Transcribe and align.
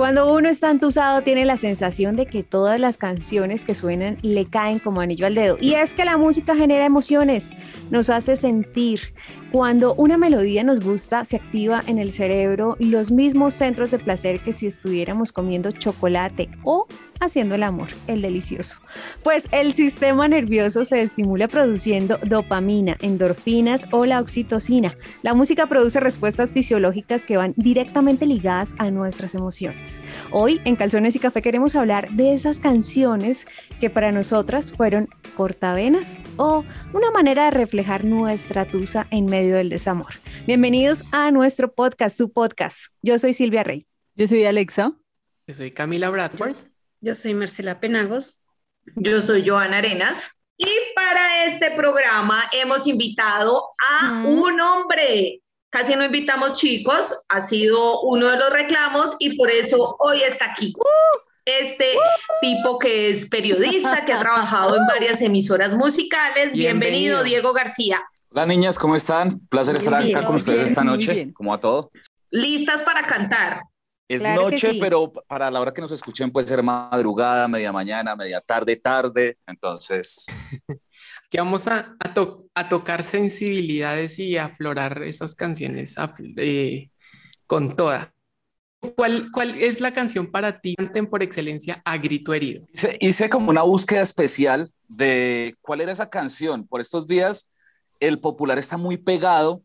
Cuando 0.00 0.32
uno 0.34 0.48
está 0.48 0.70
entusado 0.70 1.20
tiene 1.20 1.44
la 1.44 1.58
sensación 1.58 2.16
de 2.16 2.24
que 2.24 2.42
todas 2.42 2.80
las 2.80 2.96
canciones 2.96 3.66
que 3.66 3.74
suenan 3.74 4.16
le 4.22 4.46
caen 4.46 4.78
como 4.78 5.02
anillo 5.02 5.26
al 5.26 5.34
dedo. 5.34 5.58
Y 5.60 5.74
es 5.74 5.92
que 5.92 6.06
la 6.06 6.16
música 6.16 6.56
genera 6.56 6.86
emociones, 6.86 7.52
nos 7.90 8.08
hace 8.08 8.36
sentir. 8.36 9.12
Cuando 9.52 9.94
una 9.94 10.16
melodía 10.16 10.62
nos 10.62 10.78
gusta, 10.78 11.24
se 11.24 11.34
activa 11.34 11.82
en 11.88 11.98
el 11.98 12.12
cerebro 12.12 12.76
los 12.78 13.10
mismos 13.10 13.52
centros 13.52 13.90
de 13.90 13.98
placer 13.98 14.38
que 14.44 14.52
si 14.52 14.68
estuviéramos 14.68 15.32
comiendo 15.32 15.72
chocolate 15.72 16.48
o 16.62 16.86
haciendo 17.18 17.56
el 17.56 17.64
amor, 17.64 17.88
el 18.06 18.22
delicioso. 18.22 18.78
Pues 19.22 19.48
el 19.50 19.74
sistema 19.74 20.28
nervioso 20.28 20.84
se 20.84 21.02
estimula 21.02 21.48
produciendo 21.48 22.18
dopamina, 22.24 22.96
endorfinas 23.00 23.86
o 23.92 24.06
la 24.06 24.20
oxitocina. 24.20 24.96
La 25.22 25.34
música 25.34 25.66
produce 25.66 26.00
respuestas 26.00 26.52
fisiológicas 26.52 27.26
que 27.26 27.36
van 27.36 27.52
directamente 27.56 28.26
ligadas 28.26 28.74
a 28.78 28.90
nuestras 28.90 29.34
emociones. 29.34 30.02
Hoy 30.30 30.60
en 30.64 30.76
Calzones 30.76 31.16
y 31.16 31.18
Café 31.18 31.42
queremos 31.42 31.76
hablar 31.76 32.10
de 32.12 32.32
esas 32.34 32.60
canciones 32.60 33.46
que 33.80 33.90
para 33.90 34.12
nosotras 34.12 34.72
fueron 34.72 35.08
cortavenas 35.36 36.18
o 36.36 36.64
una 36.92 37.10
manera 37.10 37.46
de 37.46 37.50
reflejar 37.50 38.04
nuestra 38.04 38.64
tusa 38.64 39.06
en 39.10 39.26
medio 39.26 39.39
del 39.48 39.68
desamor. 39.68 40.12
Bienvenidos 40.46 41.04
a 41.12 41.30
nuestro 41.30 41.72
podcast, 41.72 42.16
su 42.16 42.32
podcast. 42.32 42.92
Yo 43.02 43.18
soy 43.18 43.34
Silvia 43.34 43.62
Rey. 43.62 43.86
Yo 44.14 44.26
soy 44.26 44.44
Alexa. 44.44 44.92
Yo 45.46 45.54
soy 45.54 45.70
Camila 45.70 46.10
Bradford. 46.10 46.56
Yo 47.00 47.14
soy 47.14 47.34
Marcela 47.34 47.80
Penagos. 47.80 48.44
Yo 48.96 49.22
soy 49.22 49.46
Joana 49.46 49.78
Arenas. 49.78 50.42
Y 50.56 50.68
para 50.94 51.44
este 51.46 51.70
programa 51.70 52.44
hemos 52.52 52.86
invitado 52.86 53.70
a 53.88 54.22
un 54.26 54.60
hombre. 54.60 55.40
Casi 55.70 55.94
no 55.94 56.04
invitamos 56.04 56.56
chicos, 56.58 57.24
ha 57.28 57.40
sido 57.40 58.02
uno 58.02 58.28
de 58.28 58.36
los 58.36 58.52
reclamos 58.52 59.14
y 59.20 59.36
por 59.36 59.50
eso 59.50 59.96
hoy 60.00 60.22
está 60.22 60.50
aquí. 60.50 60.74
Este 61.44 61.94
tipo 62.40 62.78
que 62.78 63.08
es 63.08 63.30
periodista, 63.30 64.04
que 64.04 64.12
ha 64.12 64.18
trabajado 64.18 64.76
en 64.76 64.86
varias 64.88 65.22
emisoras 65.22 65.74
musicales. 65.74 66.52
Bienvenido, 66.52 67.22
Diego 67.22 67.52
García. 67.52 68.04
Hola 68.32 68.46
niñas, 68.46 68.78
¿cómo 68.78 68.94
están? 68.94 69.40
Placer 69.48 69.74
estar 69.74 69.92
acá 69.92 70.24
con 70.24 70.36
ustedes 70.36 70.70
esta 70.70 70.84
noche, 70.84 71.32
como 71.32 71.52
a 71.52 71.58
todo. 71.58 71.90
¿Listas 72.30 72.80
para 72.84 73.04
cantar? 73.04 73.62
Es 74.06 74.22
noche, 74.22 74.74
pero 74.78 75.12
para 75.12 75.50
la 75.50 75.60
hora 75.60 75.74
que 75.74 75.80
nos 75.80 75.90
escuchen 75.90 76.30
puede 76.30 76.46
ser 76.46 76.62
madrugada, 76.62 77.48
media 77.48 77.72
mañana, 77.72 78.14
media 78.14 78.40
tarde, 78.40 78.76
tarde. 78.76 79.36
Entonces. 79.48 80.26
Aquí 81.26 81.38
vamos 81.38 81.66
a, 81.66 81.96
a, 82.54 82.68
tocar 82.68 83.02
sensibilidades 83.02 84.20
y 84.20 84.36
aflorar 84.36 85.02
esas 85.02 85.34
canciones 85.34 85.96
eh, 86.36 86.90
con 87.48 87.74
toda. 87.74 88.14
¿Cuál, 88.96 89.30
¿Cuál 89.32 89.60
es 89.60 89.80
la 89.80 89.92
canción 89.92 90.30
para 90.30 90.60
ti, 90.60 90.76
por 91.10 91.24
excelencia, 91.24 91.82
a 91.84 91.98
grito 91.98 92.32
herido? 92.32 92.64
Hice, 92.72 92.96
hice 93.00 93.28
como 93.28 93.50
una 93.50 93.62
búsqueda 93.62 94.02
especial 94.02 94.72
de 94.86 95.56
cuál 95.60 95.80
era 95.80 95.90
esa 95.90 96.08
canción. 96.08 96.66
Por 96.66 96.80
estos 96.80 97.08
días, 97.08 97.48
el 98.00 98.20
popular 98.20 98.58
está 98.58 98.76
muy 98.76 98.96
pegado 98.96 99.62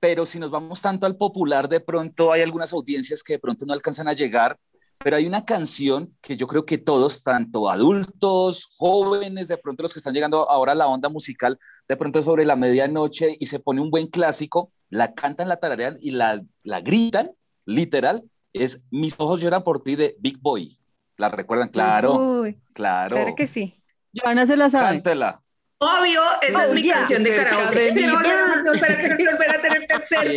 pero 0.00 0.24
si 0.24 0.38
nos 0.38 0.50
vamos 0.50 0.82
tanto 0.82 1.06
al 1.06 1.16
popular, 1.16 1.68
de 1.68 1.80
pronto 1.80 2.32
hay 2.32 2.42
algunas 2.42 2.72
audiencias 2.72 3.22
que 3.22 3.34
de 3.34 3.38
pronto 3.38 3.64
no 3.66 3.72
alcanzan 3.72 4.08
a 4.08 4.12
llegar, 4.12 4.58
pero 4.98 5.16
hay 5.16 5.26
una 5.26 5.44
canción 5.44 6.14
que 6.20 6.36
yo 6.36 6.46
creo 6.46 6.64
que 6.64 6.78
todos, 6.78 7.22
tanto 7.22 7.68
adultos, 7.70 8.68
jóvenes, 8.76 9.48
de 9.48 9.58
pronto 9.58 9.82
los 9.82 9.92
que 9.92 9.98
están 9.98 10.14
llegando 10.14 10.50
ahora 10.50 10.72
a 10.72 10.74
la 10.74 10.86
onda 10.86 11.08
musical, 11.08 11.58
de 11.88 11.96
pronto 11.96 12.22
sobre 12.22 12.44
la 12.44 12.56
medianoche 12.56 13.36
y 13.38 13.46
se 13.46 13.58
pone 13.58 13.80
un 13.80 13.90
buen 13.90 14.06
clásico, 14.08 14.72
la 14.90 15.14
cantan, 15.14 15.48
la 15.48 15.58
tararean 15.58 15.98
y 16.00 16.12
la, 16.12 16.42
la 16.62 16.80
gritan, 16.80 17.32
literal, 17.64 18.24
es 18.52 18.82
Mis 18.90 19.18
ojos 19.18 19.40
lloran 19.40 19.62
por 19.62 19.82
ti 19.82 19.96
de 19.96 20.16
Big 20.18 20.38
Boy. 20.40 20.78
¿La 21.18 21.28
recuerdan? 21.28 21.68
Claro, 21.68 22.44
claro. 22.72 23.16
Claro 23.16 23.34
que 23.34 23.46
sí. 23.46 23.82
Joana 24.14 24.46
se 24.46 24.56
la 24.56 24.70
sabe. 24.70 24.86
Cántela. 24.86 25.42
Obvio, 25.78 26.22
esa 26.40 26.66
es 26.66 26.74
mi 26.74 26.88
canción 26.88 27.22
de 27.22 27.36
karaoke. 27.36 27.90
Sí, 27.90 28.00
no, 28.06 28.20
no, 28.20 28.62
no, 28.62 28.72
espérate, 28.72 29.08
no, 29.08 29.30
espérate, 29.30 29.68
el 29.68 29.86
tercer 29.86 30.32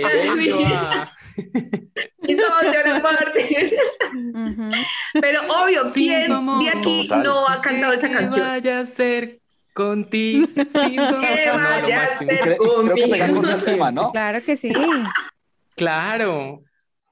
Y 2.27 2.35
somos 2.35 2.61
de 2.61 2.83
una 2.83 3.01
parte. 3.01 3.77
Pero 5.13 5.41
obvio, 5.47 5.83
¿quién 5.93 6.27
de 6.27 6.69
aquí 6.69 7.07
no 7.07 7.47
ha 7.47 7.61
cantado 7.61 7.93
esa 7.93 8.11
canción? 8.11 8.45
vaya 8.45 8.81
a 8.81 8.85
ser 8.85 9.39
contigo. 9.73 10.47
que 10.55 11.49
vaya 11.53 12.03
a 12.03 12.13
ser 12.15 12.57
contigo. 12.57 12.93
Creo 12.93 12.95
que 12.95 13.07
pega 13.07 13.31
con 13.31 13.49
el 13.49 13.63
tema, 13.63 13.91
¿no? 13.91 14.11
Claro 14.11 14.43
que 14.43 14.57
sí. 14.57 14.73
Claro. 15.75 16.61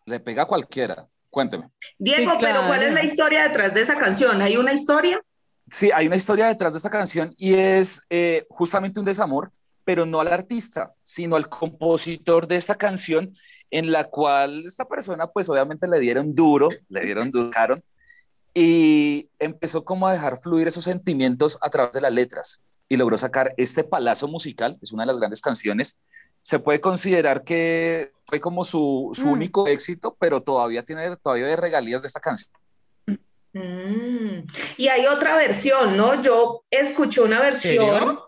Le 0.05 0.19
pega 0.19 0.43
a 0.43 0.45
cualquiera. 0.45 1.07
Cuénteme. 1.29 1.69
Diego, 1.97 2.33
pero 2.39 2.67
¿cuál 2.67 2.83
es 2.83 2.91
la 2.93 3.03
historia 3.03 3.43
detrás 3.43 3.73
de 3.73 3.81
esa 3.81 3.97
canción? 3.97 4.41
¿Hay 4.41 4.57
una 4.57 4.73
historia? 4.73 5.21
Sí, 5.69 5.91
hay 5.93 6.07
una 6.07 6.15
historia 6.15 6.47
detrás 6.47 6.73
de 6.73 6.77
esta 6.77 6.89
canción 6.89 7.33
y 7.37 7.53
es 7.53 8.01
eh, 8.09 8.45
justamente 8.49 8.99
un 8.99 9.05
desamor, 9.05 9.51
pero 9.83 10.05
no 10.05 10.19
al 10.19 10.27
artista, 10.27 10.93
sino 11.03 11.35
al 11.35 11.49
compositor 11.49 12.47
de 12.47 12.55
esta 12.55 12.75
canción, 12.75 13.35
en 13.69 13.91
la 13.91 14.05
cual 14.05 14.65
esta 14.65 14.85
persona, 14.85 15.27
pues 15.27 15.49
obviamente 15.49 15.87
le 15.87 15.99
dieron 15.99 16.33
duro, 16.33 16.69
le 16.89 17.01
dieron 17.01 17.31
duro, 17.31 17.51
y 18.53 19.29
empezó 19.39 19.83
como 19.83 20.07
a 20.07 20.13
dejar 20.13 20.39
fluir 20.39 20.67
esos 20.67 20.85
sentimientos 20.85 21.57
a 21.61 21.69
través 21.69 21.91
de 21.91 22.01
las 22.01 22.13
letras 22.13 22.61
y 22.89 22.97
logró 22.97 23.17
sacar 23.17 23.53
este 23.57 23.83
palazo 23.83 24.27
musical, 24.27 24.77
es 24.81 24.91
una 24.91 25.03
de 25.03 25.07
las 25.07 25.19
grandes 25.19 25.41
canciones. 25.41 26.01
Se 26.41 26.59
puede 26.59 26.79
considerar 26.79 27.43
que 27.43 28.11
fue 28.25 28.39
como 28.39 28.63
su, 28.63 29.11
su 29.13 29.27
mm. 29.27 29.31
único 29.31 29.67
éxito, 29.67 30.15
pero 30.17 30.41
todavía 30.41 30.83
tiene 30.83 31.17
todavía 31.17 31.47
de 31.47 31.57
regalías 31.57 32.01
de 32.01 32.07
esta 32.07 32.21
canción. 32.21 32.49
Mm. 33.57 34.47
Y 34.77 34.87
hay 34.87 35.05
otra 35.07 35.35
versión, 35.35 35.97
¿no? 35.97 36.21
Yo 36.21 36.63
escuché 36.69 37.21
una 37.21 37.41
versión 37.41 38.19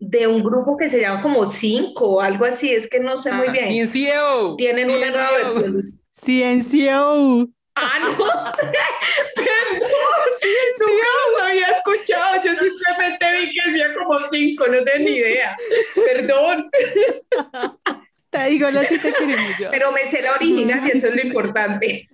de 0.00 0.26
un 0.26 0.42
grupo 0.42 0.76
que 0.76 0.88
se 0.88 1.00
llama 1.00 1.20
como 1.20 1.44
Cinco 1.44 2.08
o 2.08 2.20
algo 2.20 2.44
así, 2.44 2.72
es 2.72 2.88
que 2.88 3.00
no 3.00 3.16
sé 3.16 3.32
muy 3.32 3.48
ah, 3.48 3.52
bien. 3.52 3.66
Ciencio. 3.66 4.54
Tienen 4.56 4.90
una 4.90 5.10
nueva 5.10 5.30
versión. 5.32 6.00
Ciencio. 6.10 7.48
Ah, 7.74 7.98
no 8.00 8.12
sé. 8.16 8.72
Perdón. 9.36 9.88
Nunca 10.78 11.06
los 11.32 11.42
había 11.42 11.66
escuchado. 11.68 12.42
Yo 12.44 12.52
simplemente 12.54 13.32
vi 13.32 13.52
que 13.52 13.70
hacía 13.70 13.94
como 13.94 14.18
cinco, 14.30 14.66
no 14.66 14.84
tengo 14.84 14.98
ni 14.98 15.16
idea. 15.16 15.56
Perdón. 15.94 16.70
Te 18.30 18.44
digo, 18.44 18.68
te 18.68 18.98
queremos 18.98 19.58
yo. 19.58 19.70
Pero 19.70 19.90
me 19.90 20.04
sé 20.04 20.20
la 20.20 20.34
original 20.34 20.86
y 20.86 20.98
eso 20.98 21.06
es 21.06 21.14
lo 21.14 21.22
importante 21.22 22.06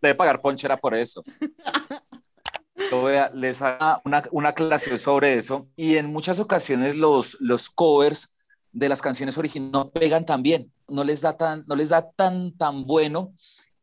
debe 0.00 0.14
pagar 0.14 0.40
ponchera 0.40 0.76
por 0.76 0.94
eso. 0.94 1.22
les 3.34 3.62
hago 3.62 4.00
una, 4.04 4.22
una, 4.30 4.52
clase 4.52 4.96
sobre 4.98 5.34
eso 5.34 5.68
y 5.76 5.96
en 5.96 6.06
muchas 6.06 6.40
ocasiones 6.40 6.96
los, 6.96 7.36
los 7.40 7.68
covers 7.70 8.32
de 8.72 8.88
las 8.88 9.00
canciones 9.00 9.38
originales 9.38 9.72
no 9.72 9.90
pegan 9.90 10.26
tan 10.26 10.42
bien, 10.42 10.70
no 10.88 11.04
les 11.04 11.20
da 11.20 11.36
tan, 11.36 11.64
no 11.66 11.74
les 11.74 11.88
da 11.88 12.10
tan, 12.10 12.52
tan 12.56 12.86
bueno 12.86 13.32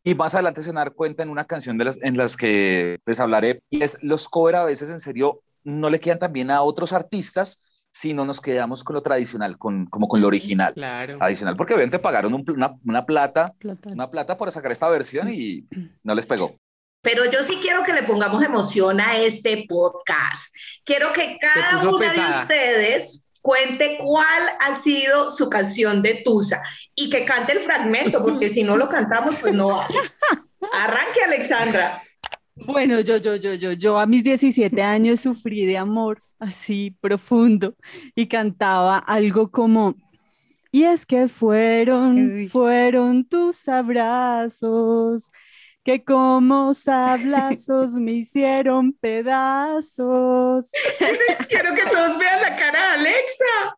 y 0.04 0.16
más 0.16 0.36
adelante 0.36 0.62
se 0.62 0.70
van 0.70 0.78
a 0.78 0.82
dar 0.82 0.94
cuenta 0.94 1.24
en 1.24 1.30
una 1.30 1.46
canción 1.46 1.78
de 1.78 1.86
las, 1.86 2.02
en 2.02 2.18
las 2.18 2.38
que 2.38 3.00
les 3.06 3.20
hablaré 3.20 3.62
y 3.70 3.84
es 3.84 3.98
los 4.02 4.30
covers 4.30 4.58
a 4.58 4.66
veces 4.66 4.90
en 4.90 5.00
serio 5.00 5.42
no 5.64 5.90
le 5.90 6.00
quedan 6.00 6.20
tan 6.20 6.34
bien 6.34 6.52
a 6.52 6.62
otros 6.62 6.94
artistas 6.94 7.74
si 7.94 8.14
no 8.14 8.26
nos 8.26 8.42
quedamos 8.42 8.84
con 8.84 8.96
lo 8.96 9.04
tradicional, 9.04 9.58
con, 9.60 9.86
como 9.86 10.08
con 10.08 10.20
lo 10.20 10.28
original. 10.28 10.74
Claro. 10.74 11.18
Adicional, 11.20 11.56
porque 11.56 11.76
obviamente 11.76 12.00
pagaron 12.00 12.34
una, 12.34 12.76
una, 12.84 13.06
plata, 13.06 13.54
una 13.86 14.10
plata 14.10 14.36
por 14.36 14.52
sacar 14.52 14.72
esta 14.72 14.90
versión 14.90 15.30
y 15.30 15.68
no 16.04 16.16
les 16.16 16.26
pegó. 16.26 16.58
Pero 17.04 17.30
yo 17.30 17.44
sí 17.44 17.60
quiero 17.62 17.84
que 17.84 17.94
le 17.94 18.04
pongamos 18.04 18.42
emoción 18.42 19.00
a 19.00 19.20
este 19.20 19.66
podcast. 19.68 20.56
Quiero 20.86 21.14
que 21.14 21.38
cada 21.40 21.88
uno 21.88 21.98
de 22.00 22.08
ustedes 22.08 23.28
cuente 23.42 23.98
cuál 24.00 24.42
ha 24.62 24.74
sido 24.74 25.30
su 25.30 25.50
canción 25.50 26.02
de 26.02 26.22
Tusa 26.24 26.64
y 26.96 27.10
que 27.10 27.26
cante 27.26 27.52
el 27.52 27.60
fragmento, 27.60 28.22
porque 28.22 28.48
si 28.48 28.64
no 28.64 28.78
lo 28.78 28.88
cantamos, 28.88 29.40
pues 29.42 29.54
no 29.54 29.82
Arranque, 30.72 31.24
Alexandra. 31.28 32.02
Bueno, 32.56 33.02
yo, 33.02 33.18
yo, 33.18 33.36
yo, 33.36 33.54
yo, 33.54 33.74
yo 33.74 34.00
a 34.00 34.06
mis 34.06 34.24
17 34.24 34.82
años 34.82 35.20
sufrí 35.20 35.66
de 35.66 35.78
amor 35.78 36.22
así 36.40 36.96
profundo 37.02 37.76
y 38.16 38.28
cantaba 38.28 38.98
algo 38.98 39.52
como, 39.52 39.96
y 40.72 40.84
es 40.84 41.06
que 41.06 41.28
fueron, 41.28 42.48
fueron 42.50 43.26
tus 43.26 43.68
abrazos 43.68 45.30
que 45.84 46.04
como 46.04 46.74
sablazos 46.74 47.94
me 47.94 48.14
hicieron 48.14 48.94
pedazos. 48.94 50.72
Quiero 51.50 51.74
que 51.76 51.86
todos 51.92 52.18
vean 52.18 52.42
la 52.42 52.56
cara 52.56 52.80
de 52.80 53.00
Alexa. 53.00 53.76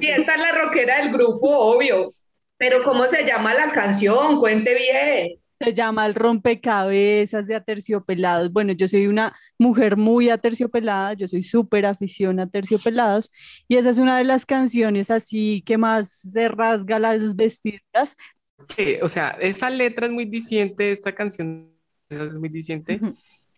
Y 0.00 0.06
esta 0.06 0.34
es 0.34 0.40
la 0.40 0.52
rockera 0.52 0.98
del 0.98 1.12
grupo, 1.12 1.48
obvio. 1.48 2.14
Pero 2.56 2.82
¿cómo 2.82 3.04
se 3.04 3.24
llama 3.24 3.52
la 3.52 3.70
canción? 3.72 4.38
Cuente 4.38 4.74
bien. 4.74 5.40
Se 5.60 5.72
llama 5.72 6.06
El 6.06 6.14
rompecabezas 6.14 7.46
de 7.46 7.54
aterciopelados. 7.54 8.52
Bueno, 8.52 8.72
yo 8.72 8.88
soy 8.88 9.06
una 9.06 9.34
mujer 9.58 9.96
muy 9.96 10.28
aterciopelada, 10.28 11.14
yo 11.14 11.28
soy 11.28 11.42
súper 11.42 11.86
afición 11.86 12.40
a 12.40 12.44
aterciopelados 12.44 13.30
y 13.68 13.76
esa 13.76 13.90
es 13.90 13.98
una 13.98 14.18
de 14.18 14.24
las 14.24 14.44
canciones 14.46 15.10
así 15.10 15.62
que 15.64 15.78
más 15.78 16.10
se 16.10 16.48
rasga 16.48 16.98
las 16.98 17.36
vestidas. 17.36 18.16
O 19.02 19.08
sea, 19.08 19.30
esa 19.40 19.70
letra 19.70 20.06
es 20.06 20.12
muy 20.12 20.24
diciente 20.24 20.84
de 20.84 20.90
esta 20.92 21.14
canción 21.14 21.74
es 22.10 22.36
muy 22.38 22.48
diciente, 22.48 23.00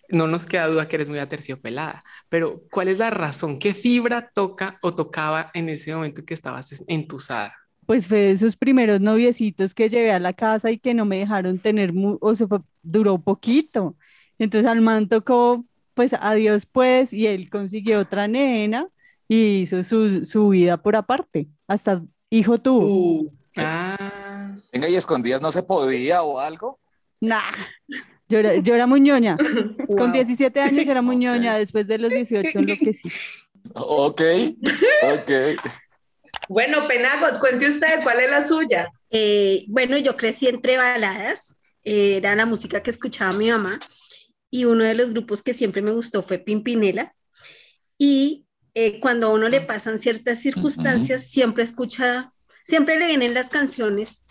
no 0.09 0.27
nos 0.27 0.47
queda 0.47 0.69
duda 0.69 0.89
que 0.89 0.97
eres 0.97 1.09
muy 1.09 1.19
aterciopelada, 1.19 2.03
pero 2.29 2.63
¿cuál 2.71 2.89
es 2.89 2.99
la 2.99 3.11
razón? 3.11 3.59
¿Qué 3.59 3.75
fibra 3.75 4.31
toca 4.33 4.79
o 4.83 4.95
tocaba 4.95 5.51
en 5.55 5.69
ese 5.69 5.95
momento 5.95 6.25
que 6.25 6.35
estabas 6.35 6.83
entusada? 6.87 7.55
Pues 7.87 8.09
fue 8.09 8.31
esos 8.31 8.57
primeros 8.57 9.01
noviecitos 9.01 9.75
que 9.75 9.89
llegué 9.89 10.13
a 10.13 10.19
la 10.19 10.33
casa 10.33 10.71
y 10.71 10.79
que 10.79 10.95
no 10.95 11.05
me 11.05 11.19
dejaron 11.19 11.59
tener, 11.59 11.93
o 12.21 12.35
sea, 12.35 12.49
duró 12.83 13.19
poquito. 13.19 13.97
Entonces 14.39 14.69
al 14.71 14.81
man 14.81 15.09
tocó, 15.09 15.65
pues 15.95 16.13
adiós 16.13 16.67
pues, 16.67 17.13
y 17.13 17.27
él 17.27 17.49
consiguió 17.49 18.01
otra 18.01 18.27
nena 18.27 18.89
y 19.29 19.61
hizo 19.61 19.83
su, 19.83 20.25
su 20.25 20.49
vida 20.49 20.77
por 20.77 20.97
aparte. 20.97 21.49
Hasta 21.69 22.03
hijo 22.31 22.59
tuvo. 22.59 22.87
Uh, 22.87 23.33
ah. 23.57 24.26
Venga, 24.77 24.91
y 24.91 24.97
escondidas 24.97 25.41
no 25.41 25.51
se 25.51 25.63
podía 25.63 26.23
o 26.23 26.39
algo. 26.39 26.79
Nah, 27.23 27.41
yo 28.29 28.41
era, 28.41 28.57
yo 28.57 28.75
era 28.75 28.87
muy 28.87 29.01
ñoña. 29.01 29.39
Con 29.97 30.13
17 30.13 30.61
años 30.61 30.87
era 30.87 31.01
muy 31.01 31.17
ñoña, 31.17 31.57
después 31.57 31.87
de 31.87 31.97
los 31.97 32.11
18 32.11 32.61
lo 32.61 32.77
que 32.77 32.93
sí. 32.93 33.09
Ok, 33.73 34.21
ok. 35.03 35.31
Bueno, 36.51 36.87
Penagos, 36.87 37.39
cuente 37.39 37.69
usted 37.69 38.03
cuál 38.03 38.21
es 38.21 38.31
la 38.31 38.43
suya. 38.43 38.91
Eh, 39.09 39.65
bueno, 39.69 39.97
yo 39.97 40.15
crecí 40.15 40.47
entre 40.47 40.77
baladas, 40.77 41.63
eh, 41.83 42.19
era 42.19 42.37
la 42.37 42.45
música 42.45 42.83
que 42.83 42.91
escuchaba 42.91 43.33
mi 43.33 43.51
mamá 43.51 43.79
y 44.51 44.67
uno 44.67 44.85
de 44.85 44.93
los 44.93 45.13
grupos 45.13 45.43
que 45.43 45.55
siempre 45.55 45.81
me 45.81 45.93
gustó 45.93 46.23
fue 46.23 46.37
Pimpinela. 46.37 47.15
Y 47.97 48.45
eh, 48.75 49.01
cuando 49.01 49.29
a 49.29 49.31
uno 49.31 49.49
le 49.49 49.63
pasan 49.63 49.99
ciertas 49.99 50.41
circunstancias, 50.41 51.31
siempre 51.31 51.65
escucha, 51.65 52.35
siempre 52.63 52.99
le 52.99 53.07
vienen 53.07 53.33
las 53.33 53.49
canciones 53.49 54.26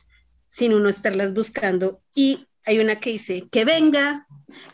sin 0.55 0.73
uno 0.73 0.87
estarlas 0.87 1.33
buscando. 1.33 2.01
Y 2.13 2.47
hay 2.65 2.79
una 2.79 2.95
que 2.95 3.09
dice, 3.09 3.43
que 3.51 3.65
venga, 3.65 4.25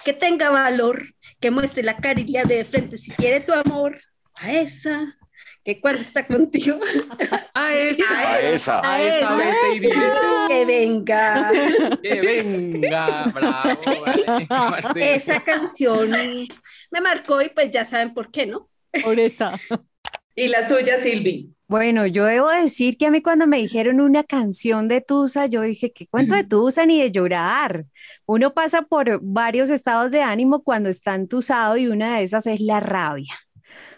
que 0.05 0.13
tenga 0.13 0.51
valor, 0.51 1.15
que 1.39 1.49
muestre 1.49 1.81
la 1.81 1.97
carilla 1.97 2.43
de 2.43 2.63
frente 2.65 2.99
si 2.99 3.09
quiere 3.09 3.39
tu 3.39 3.51
amor, 3.51 3.99
a 4.35 4.53
esa 4.53 5.17
que 5.63 5.81
cuando 5.81 6.01
está 6.01 6.27
contigo. 6.27 6.79
A 7.55 7.73
esa. 7.73 8.19
A 8.19 8.41
esa. 8.41 8.81
A 8.83 9.01
esa. 9.01 10.47
Que 10.47 10.65
venga. 10.65 11.51
Que 12.03 12.21
venga. 12.21 13.31
Bravo. 13.33 13.81
Vale. 14.49 15.15
Esa 15.15 15.43
canción 15.43 16.11
me 16.91 17.01
marcó 17.01 17.41
y 17.41 17.49
pues 17.49 17.71
ya 17.71 17.85
saben 17.85 18.13
por 18.13 18.29
qué, 18.29 18.45
¿no? 18.45 18.69
Por 19.03 19.19
esa. 19.19 19.59
¿Y 20.35 20.47
la 20.47 20.63
suya, 20.63 20.97
Silvi? 20.97 21.53
Bueno, 21.67 22.05
yo 22.05 22.25
debo 22.25 22.49
decir 22.49 22.97
que 22.97 23.05
a 23.05 23.11
mí 23.11 23.21
cuando 23.21 23.47
me 23.47 23.57
dijeron 23.57 24.01
una 24.01 24.25
canción 24.25 24.89
de 24.89 24.99
Tusa, 24.99 25.45
yo 25.45 25.61
dije, 25.61 25.91
¿qué 25.91 26.05
cuento 26.05 26.35
de 26.35 26.43
Tusa 26.43 26.85
ni 26.85 26.99
de 26.99 27.11
llorar? 27.11 27.85
Uno 28.25 28.53
pasa 28.53 28.81
por 28.81 29.19
varios 29.21 29.69
estados 29.69 30.11
de 30.11 30.21
ánimo 30.21 30.63
cuando 30.63 30.89
está 30.89 31.15
entusado 31.15 31.77
y 31.77 31.87
una 31.87 32.17
de 32.17 32.23
esas 32.23 32.45
es 32.45 32.59
la 32.59 32.81
rabia. 32.81 33.39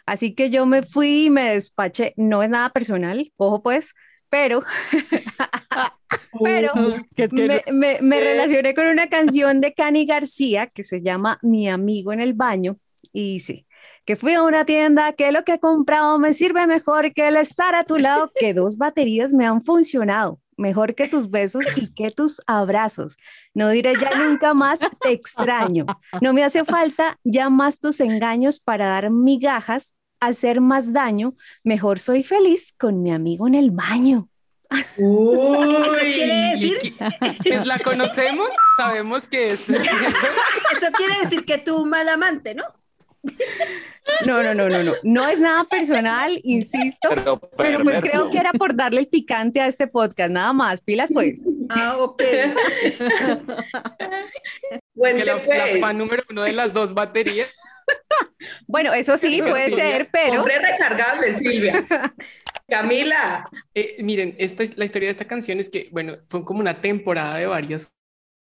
Así 0.05 0.35
que 0.35 0.51
yo 0.51 0.65
me 0.67 0.83
fui 0.83 1.25
y 1.25 1.29
me 1.29 1.53
despaché, 1.53 2.13
no 2.15 2.43
es 2.43 2.49
nada 2.49 2.69
personal, 2.69 3.31
ojo 3.37 3.63
pues, 3.63 3.93
pero, 4.29 4.63
pero 6.43 6.73
me, 7.71 7.99
me, 8.01 8.19
relacioné 8.19 8.75
con 8.75 8.85
una 8.87 9.07
canción 9.07 9.61
de 9.61 9.73
Cani 9.73 10.05
García 10.05 10.67
que 10.67 10.83
se 10.83 11.01
llama 11.01 11.39
Mi 11.41 11.69
amigo 11.69 12.13
en 12.13 12.19
el 12.19 12.33
baño 12.33 12.77
y 13.11 13.33
dice 13.33 13.65
que 14.05 14.15
fui 14.15 14.33
a 14.33 14.43
una 14.43 14.65
tienda 14.65 15.13
que 15.13 15.31
lo 15.31 15.43
que 15.43 15.53
he 15.53 15.59
comprado 15.59 16.19
me 16.19 16.33
sirve 16.33 16.67
mejor 16.67 17.13
que 17.13 17.27
el 17.27 17.37
estar 17.37 17.75
a 17.75 17.83
tu 17.83 17.97
lado, 17.97 18.31
que 18.35 18.53
dos 18.53 18.77
baterías 18.77 19.33
me 19.33 19.45
han 19.45 19.61
funcionado 19.63 20.39
mejor 20.57 20.95
que 20.95 21.07
tus 21.07 21.29
besos 21.29 21.65
y 21.75 21.93
que 21.93 22.11
tus 22.11 22.41
abrazos. 22.45 23.17
No 23.53 23.69
diré 23.69 23.93
ya 23.99 24.11
nunca 24.17 24.53
más, 24.53 24.79
te 25.01 25.11
extraño. 25.11 25.85
No 26.21 26.33
me 26.33 26.43
hace 26.43 26.65
falta 26.65 27.19
ya 27.23 27.49
más 27.49 27.79
tus 27.79 27.99
engaños 27.99 28.59
para 28.59 28.87
dar 28.87 29.09
migajas, 29.09 29.95
hacer 30.19 30.61
más 30.61 30.93
daño. 30.93 31.35
Mejor 31.63 31.99
soy 31.99 32.23
feliz 32.23 32.73
con 32.77 33.01
mi 33.01 33.11
amigo 33.11 33.47
en 33.47 33.55
el 33.55 33.71
baño. 33.71 34.29
Uy, 34.97 35.85
¿Eso 35.85 35.99
quiere 35.99 36.35
decir? 36.55 36.95
¿Es 37.45 37.65
la 37.65 37.77
conocemos? 37.79 38.49
Sabemos 38.77 39.27
que 39.27 39.51
es. 39.51 39.69
Eso 39.69 40.87
quiere 40.95 41.19
decir 41.21 41.45
que 41.45 41.59
tú 41.59 41.83
un 41.83 41.89
mal 41.89 42.09
amante, 42.09 42.55
¿no? 42.55 42.63
No, 44.25 44.43
no, 44.43 44.53
no, 44.53 44.69
no, 44.69 44.83
no. 44.83 44.93
No 45.03 45.27
es 45.27 45.39
nada 45.39 45.63
personal, 45.65 46.39
insisto. 46.43 47.09
Pero, 47.09 47.39
pues 47.83 48.01
creo 48.01 48.29
que 48.29 48.37
era 48.37 48.51
por 48.53 48.75
darle 48.75 49.01
el 49.01 49.07
picante 49.07 49.61
a 49.61 49.67
este 49.67 49.87
podcast, 49.87 50.31
nada 50.31 50.53
más. 50.53 50.81
Pilas, 50.81 51.09
pues. 51.13 51.43
Ah, 51.69 51.95
ok. 51.97 52.21
bueno, 54.93 55.19
que 55.19 55.25
la, 55.25 55.41
pues. 55.41 55.79
fan 55.79 55.97
número 55.97 56.23
uno 56.29 56.43
de 56.43 56.51
las 56.51 56.73
dos 56.73 56.93
baterías. 56.93 57.49
Bueno, 58.67 58.93
eso 58.93 59.17
sí, 59.17 59.41
puede 59.41 59.71
ser, 59.71 60.09
pero. 60.11 60.41
Hombre 60.41 60.59
recargable, 60.59 61.33
Silvia. 61.33 61.85
Camila. 62.67 63.49
Eh, 63.73 63.95
miren, 63.99 64.35
esta 64.37 64.61
es 64.61 64.77
la 64.77 64.83
historia 64.83 65.07
de 65.07 65.11
esta 65.11 65.25
canción 65.25 65.61
es 65.61 65.69
que, 65.69 65.87
bueno, 65.91 66.17
fue 66.27 66.43
como 66.43 66.59
una 66.59 66.81
temporada 66.81 67.37
de 67.37 67.47
varias 67.47 67.95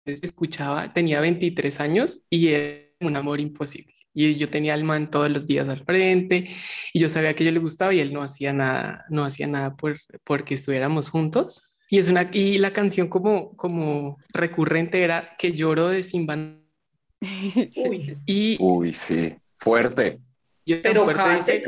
escuchaba, 0.04 0.92
tenía 0.92 1.20
23 1.20 1.80
años 1.80 2.20
y 2.30 2.48
era 2.48 2.86
un 3.00 3.16
amor 3.16 3.40
imposible 3.40 3.95
y 4.16 4.36
yo 4.36 4.48
tenía 4.48 4.72
al 4.72 4.82
man 4.82 5.10
todos 5.10 5.30
los 5.30 5.46
días 5.46 5.68
al 5.68 5.84
frente 5.84 6.48
y 6.94 6.98
yo 6.98 7.10
sabía 7.10 7.34
que 7.34 7.44
yo 7.44 7.52
le 7.52 7.58
gustaba 7.58 7.92
y 7.92 8.00
él 8.00 8.14
no 8.14 8.22
hacía 8.22 8.54
nada, 8.54 9.04
no 9.10 9.24
hacía 9.24 9.46
nada 9.46 9.76
por 9.76 9.98
porque 10.24 10.54
estuviéramos 10.54 11.10
juntos. 11.10 11.76
Y 11.90 11.98
es 11.98 12.08
una 12.08 12.30
y 12.32 12.56
la 12.56 12.72
canción 12.72 13.08
como 13.08 13.54
como 13.56 14.16
recurrente 14.32 15.04
era 15.04 15.36
que 15.38 15.52
lloro 15.52 15.88
de 15.90 16.02
sin 16.02 16.26
Uy. 17.76 18.16
Y 18.24 18.56
Uy, 18.58 18.94
sí, 18.94 19.34
fuerte. 19.54 20.18
Pero 20.64 21.04
fuerte, 21.04 21.36
dice, 21.36 21.62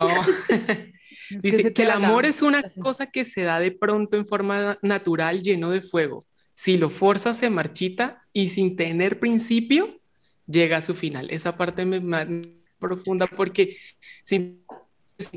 dice 1.40 1.72
que 1.72 1.82
el 1.82 1.92
amor 1.92 2.26
es 2.26 2.42
una 2.42 2.62
cosa 2.80 3.06
que 3.06 3.24
se 3.24 3.42
da 3.42 3.60
de 3.60 3.70
pronto 3.70 4.16
en 4.16 4.26
forma 4.26 4.78
natural, 4.82 5.42
lleno 5.42 5.70
de 5.70 5.80
fuego. 5.80 6.26
Si 6.54 6.76
lo 6.76 6.90
forzas 6.90 7.38
se 7.38 7.50
marchita 7.50 8.26
y 8.32 8.48
sin 8.48 8.74
tener 8.74 9.20
principio 9.20 9.97
llega 10.48 10.78
a 10.78 10.82
su 10.82 10.94
final. 10.94 11.30
Esa 11.30 11.56
parte 11.56 11.84
me, 11.84 12.00
más 12.00 12.26
profunda 12.78 13.26
porque 13.26 13.76
sin, 14.24 14.60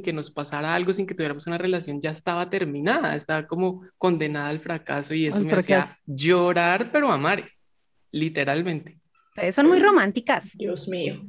que 0.03 0.13
nos 0.13 0.31
pasara 0.31 0.73
algo, 0.73 0.93
sin 0.93 1.05
que 1.05 1.13
tuviéramos 1.13 1.47
una 1.47 1.57
relación, 1.57 2.01
ya 2.01 2.11
estaba 2.11 2.49
terminada, 2.49 3.15
estaba 3.15 3.47
como 3.47 3.85
condenada 3.97 4.49
al 4.49 4.59
fracaso 4.59 5.13
y 5.13 5.25
eso 5.27 5.41
me 5.41 5.53
hacía 5.53 5.85
llorar, 6.05 6.91
pero 6.91 7.11
a 7.11 7.17
mares, 7.17 7.69
literalmente. 8.11 8.99
son 9.51 9.67
muy 9.67 9.79
románticas. 9.79 10.51
Dios 10.55 10.87
mío. 10.87 11.21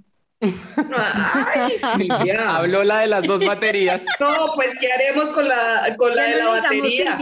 Ay, 0.42 2.08
Habló 2.36 2.82
la 2.82 3.00
de 3.00 3.06
las 3.06 3.24
dos 3.24 3.44
baterías. 3.44 4.04
No, 4.20 4.52
pues 4.54 4.76
¿qué 4.78 4.92
haremos 4.92 5.30
con 5.30 5.48
la, 5.48 5.94
con 5.96 6.14
la 6.14 6.22
de 6.24 6.36
la 6.36 6.48
batería? 6.48 7.18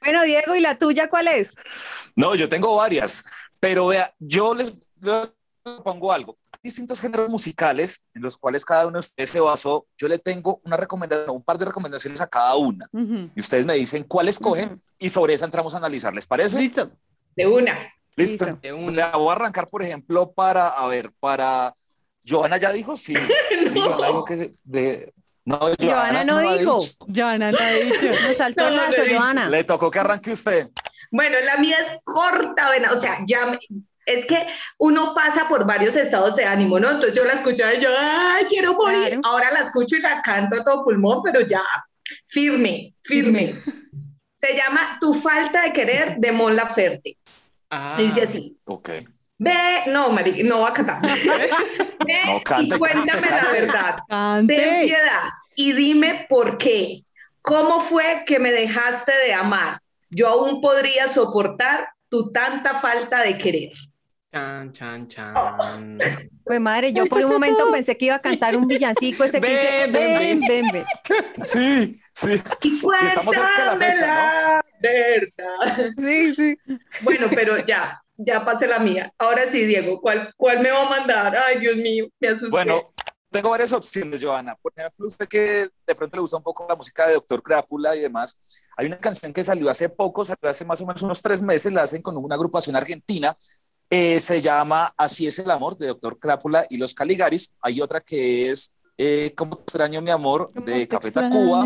Bueno, 0.00 0.22
Diego, 0.22 0.54
¿y 0.54 0.60
la 0.60 0.78
tuya 0.78 1.08
cuál 1.08 1.28
es? 1.28 1.56
No, 2.16 2.34
yo 2.34 2.48
tengo 2.48 2.76
varias, 2.76 3.24
pero 3.60 3.88
vea, 3.88 4.14
yo 4.18 4.54
les, 4.54 4.72
pongo 5.82 6.12
algo. 6.12 6.36
Hay 6.52 6.60
distintos 6.62 7.00
géneros 7.00 7.28
musicales 7.28 8.04
en 8.14 8.22
los 8.22 8.36
cuales 8.36 8.64
cada 8.64 8.86
uno 8.86 8.94
de 8.94 9.00
ustedes 9.00 9.30
se 9.30 9.40
basó. 9.40 9.86
Yo 9.96 10.08
le 10.08 10.18
tengo 10.18 10.60
una 10.64 10.76
recomendación, 10.76 11.30
un 11.30 11.42
par 11.42 11.58
de 11.58 11.66
recomendaciones 11.66 12.20
a 12.20 12.26
cada 12.26 12.54
una. 12.56 12.88
Y 12.92 13.40
ustedes 13.40 13.66
me 13.66 13.74
dicen 13.74 14.04
cuál 14.04 14.28
escogen 14.28 14.80
y 14.98 15.08
sobre 15.08 15.34
esa 15.34 15.44
entramos 15.44 15.74
a 15.74 15.78
analizar. 15.78 16.14
¿Les 16.14 16.26
parece? 16.26 16.58
Listo. 16.58 16.90
De 17.36 17.46
una. 17.46 17.78
Listo. 18.16 18.58
De 18.60 18.72
una. 18.72 19.12
Voy 19.12 19.28
a 19.28 19.32
arrancar, 19.32 19.68
por 19.68 19.82
ejemplo, 19.82 20.32
para, 20.32 20.68
a 20.68 20.86
ver, 20.86 21.12
para... 21.20 21.74
Joana 22.26 22.58
ya 22.58 22.72
dijo, 22.72 22.94
sí. 22.94 23.14
no. 23.74 24.24
que 24.24 24.54
de, 24.64 25.14
no, 25.48 25.58
Joana, 25.80 26.24
no, 26.24 26.40
dijo. 26.40 26.78
Joana 27.14 27.50
no 27.50 27.58
ha 27.58 27.70
dicho. 27.70 28.06
Nos 28.22 28.36
saltó 28.36 28.68
el 28.68 28.76
lazo, 28.76 29.00
Joana. 29.10 29.48
Le 29.48 29.64
tocó 29.64 29.90
que 29.90 29.98
arranque 29.98 30.32
usted. 30.32 30.68
Bueno, 31.10 31.38
la 31.42 31.56
mía 31.56 31.78
es 31.80 32.02
corta, 32.04 32.70
o 32.92 32.96
sea, 32.96 33.18
ya 33.26 33.58
es 34.08 34.24
que 34.26 34.46
uno 34.78 35.14
pasa 35.14 35.46
por 35.48 35.66
varios 35.66 35.94
estados 35.94 36.34
de 36.34 36.44
ánimo, 36.44 36.80
¿no? 36.80 36.90
Entonces 36.90 37.14
yo 37.14 37.24
la 37.24 37.34
escuchaba 37.34 37.74
y 37.74 37.80
yo, 37.80 37.90
¡ay, 37.96 38.44
quiero 38.48 38.74
morir! 38.74 39.20
Ahora 39.24 39.52
la 39.52 39.60
escucho 39.60 39.96
y 39.96 40.00
la 40.00 40.22
canto 40.22 40.60
a 40.60 40.64
todo 40.64 40.82
pulmón, 40.82 41.22
pero 41.22 41.40
ya, 41.42 41.62
firme, 42.26 42.94
firme. 43.02 43.54
Se 44.36 44.54
llama 44.56 44.98
Tu 45.00 45.12
falta 45.14 45.62
de 45.62 45.72
querer 45.72 46.16
de 46.16 46.32
Mon 46.32 46.54
Laferte. 46.54 47.18
Ah, 47.70 47.96
dice 47.98 48.22
así. 48.22 48.56
Ok. 48.64 48.90
Ve, 49.36 49.82
no, 49.86 50.10
Mari, 50.10 50.42
no 50.42 50.60
va 50.60 50.68
a 50.68 50.72
cantar. 50.72 51.02
Ve 52.06 52.42
y 52.60 52.70
cuéntame 52.70 53.28
la 53.28 53.50
verdad. 53.52 53.98
Cante. 54.08 54.56
Ten 54.56 54.86
piedad 54.86 55.28
y 55.54 55.72
dime 55.72 56.26
por 56.28 56.56
qué. 56.56 57.04
¿Cómo 57.42 57.80
fue 57.80 58.24
que 58.26 58.38
me 58.38 58.50
dejaste 58.52 59.12
de 59.26 59.34
amar? 59.34 59.80
Yo 60.10 60.28
aún 60.28 60.60
podría 60.60 61.08
soportar 61.08 61.88
tu 62.08 62.32
tanta 62.32 62.74
falta 62.74 63.22
de 63.22 63.36
querer. 63.38 63.72
Chan, 64.30 64.72
chan, 64.72 65.08
chan. 65.08 65.98
Pues 66.44 66.60
madre, 66.60 66.92
yo 66.92 67.06
por 67.06 67.24
un 67.24 67.32
momento 67.32 67.70
pensé 67.72 67.96
que 67.96 68.06
iba 68.06 68.16
a 68.16 68.20
cantar 68.20 68.56
un 68.56 68.66
villancico 68.66 69.24
ese 69.24 69.40
que 69.40 69.48
dice 69.48 69.86
ven, 69.90 70.40
ven, 70.40 70.64
ven, 70.70 70.84
Sí, 71.46 71.98
sí. 72.12 72.42
Y 72.62 73.06
estamos 73.06 73.34
cerca 73.34 73.58
de 73.58 73.64
la 73.64 73.78
fecha, 73.78 74.06
¿no? 74.06 74.60
Verdad. 74.80 75.92
Sí, 75.96 76.34
sí. 76.34 76.58
Bueno, 77.00 77.28
pero 77.34 77.64
ya, 77.64 78.02
ya 78.18 78.44
pasé 78.44 78.66
la 78.66 78.78
mía. 78.78 79.12
Ahora 79.16 79.46
sí, 79.46 79.64
Diego, 79.64 80.00
¿cuál, 80.00 80.32
cuál 80.36 80.60
me 80.60 80.70
va 80.70 80.86
a 80.86 80.90
mandar? 80.90 81.34
Ay, 81.34 81.60
Dios 81.60 81.76
mío, 81.76 82.08
me 82.20 82.28
asusté. 82.28 82.50
Bueno, 82.50 82.92
tengo 83.30 83.50
varias 83.50 83.72
opciones, 83.72 84.22
Joana. 84.22 84.56
Por 84.56 84.72
ejemplo, 84.76 85.06
usted 85.06 85.26
que 85.26 85.68
de 85.86 85.94
pronto 85.94 86.16
le 86.16 86.20
gusta 86.20 86.36
un 86.36 86.42
poco 86.42 86.66
la 86.68 86.76
música 86.76 87.06
de 87.06 87.14
Doctor 87.14 87.42
Crápula 87.42 87.96
y 87.96 88.00
demás, 88.00 88.68
hay 88.76 88.86
una 88.86 88.98
canción 88.98 89.32
que 89.32 89.42
salió 89.42 89.68
hace 89.68 89.88
poco, 89.88 90.24
salió 90.24 90.48
hace 90.48 90.64
más 90.64 90.80
o 90.80 90.86
menos 90.86 91.02
unos 91.02 91.22
tres 91.22 91.42
meses, 91.42 91.72
la 91.72 91.82
hacen 91.82 92.02
con 92.02 92.16
una 92.16 92.34
agrupación 92.34 92.76
argentina, 92.76 93.36
eh, 93.90 94.20
se 94.20 94.40
llama 94.42 94.92
Así 94.96 95.26
es 95.26 95.38
el 95.38 95.50
amor, 95.50 95.76
de 95.76 95.88
Doctor 95.88 96.18
Crápula 96.18 96.66
y 96.68 96.76
los 96.76 96.94
Caligaris. 96.94 97.52
Hay 97.62 97.80
otra 97.80 98.00
que 98.00 98.50
es 98.50 98.74
eh, 98.96 99.32
Como 99.36 99.54
extraño 99.54 100.02
mi 100.02 100.10
amor, 100.10 100.52
de 100.52 100.86
Café 100.88 101.10
Tacuba, 101.10 101.64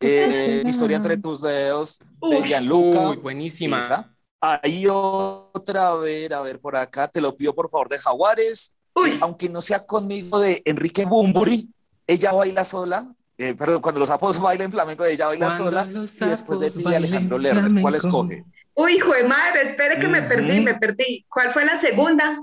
eh, 0.00 0.62
Historia 0.66 0.96
entre 0.96 1.16
tus 1.16 1.40
dedos, 1.40 2.00
de 2.20 2.42
Gianluca. 2.42 3.10
Uy, 3.10 3.16
buenísima. 3.16 3.78
Esa. 3.78 4.10
Hay 4.40 4.86
otra, 4.88 5.88
a 5.88 5.96
ver, 5.96 6.34
a 6.34 6.42
ver 6.42 6.60
por 6.60 6.76
acá, 6.76 7.08
te 7.08 7.20
lo 7.20 7.34
pido 7.34 7.54
por 7.54 7.70
favor, 7.70 7.88
de 7.88 7.98
Jaguares. 7.98 8.76
Uy. 8.94 9.16
Aunque 9.20 9.48
no 9.48 9.60
sea 9.60 9.86
conmigo, 9.86 10.38
de 10.38 10.60
Enrique 10.64 11.04
Bumburi. 11.04 11.70
Ella 12.06 12.32
baila 12.32 12.64
sola. 12.64 13.10
Eh, 13.38 13.54
perdón, 13.54 13.80
cuando 13.80 14.00
los 14.00 14.08
sapos 14.08 14.38
bailan 14.40 14.70
flamenco, 14.70 15.04
ella 15.04 15.28
baila 15.28 15.46
Cuando 15.46 15.64
sola. 15.64 15.88
Y 15.90 16.28
después 16.28 16.60
de 16.60 16.70
ti, 16.70 16.94
Alejandro 16.94 17.38
bailen 17.38 17.54
Lerner. 17.62 17.82
¿Cuál 17.82 17.94
escoge? 17.94 18.44
Uy, 18.74 18.96
hijo 18.96 19.12
de 19.14 19.24
madre, 19.24 19.62
espere 19.70 19.98
que 19.98 20.08
me 20.08 20.22
perdí, 20.22 20.60
me 20.60 20.74
perdí. 20.74 21.24
¿Cuál 21.28 21.52
fue 21.52 21.64
la 21.64 21.76
segunda? 21.76 22.40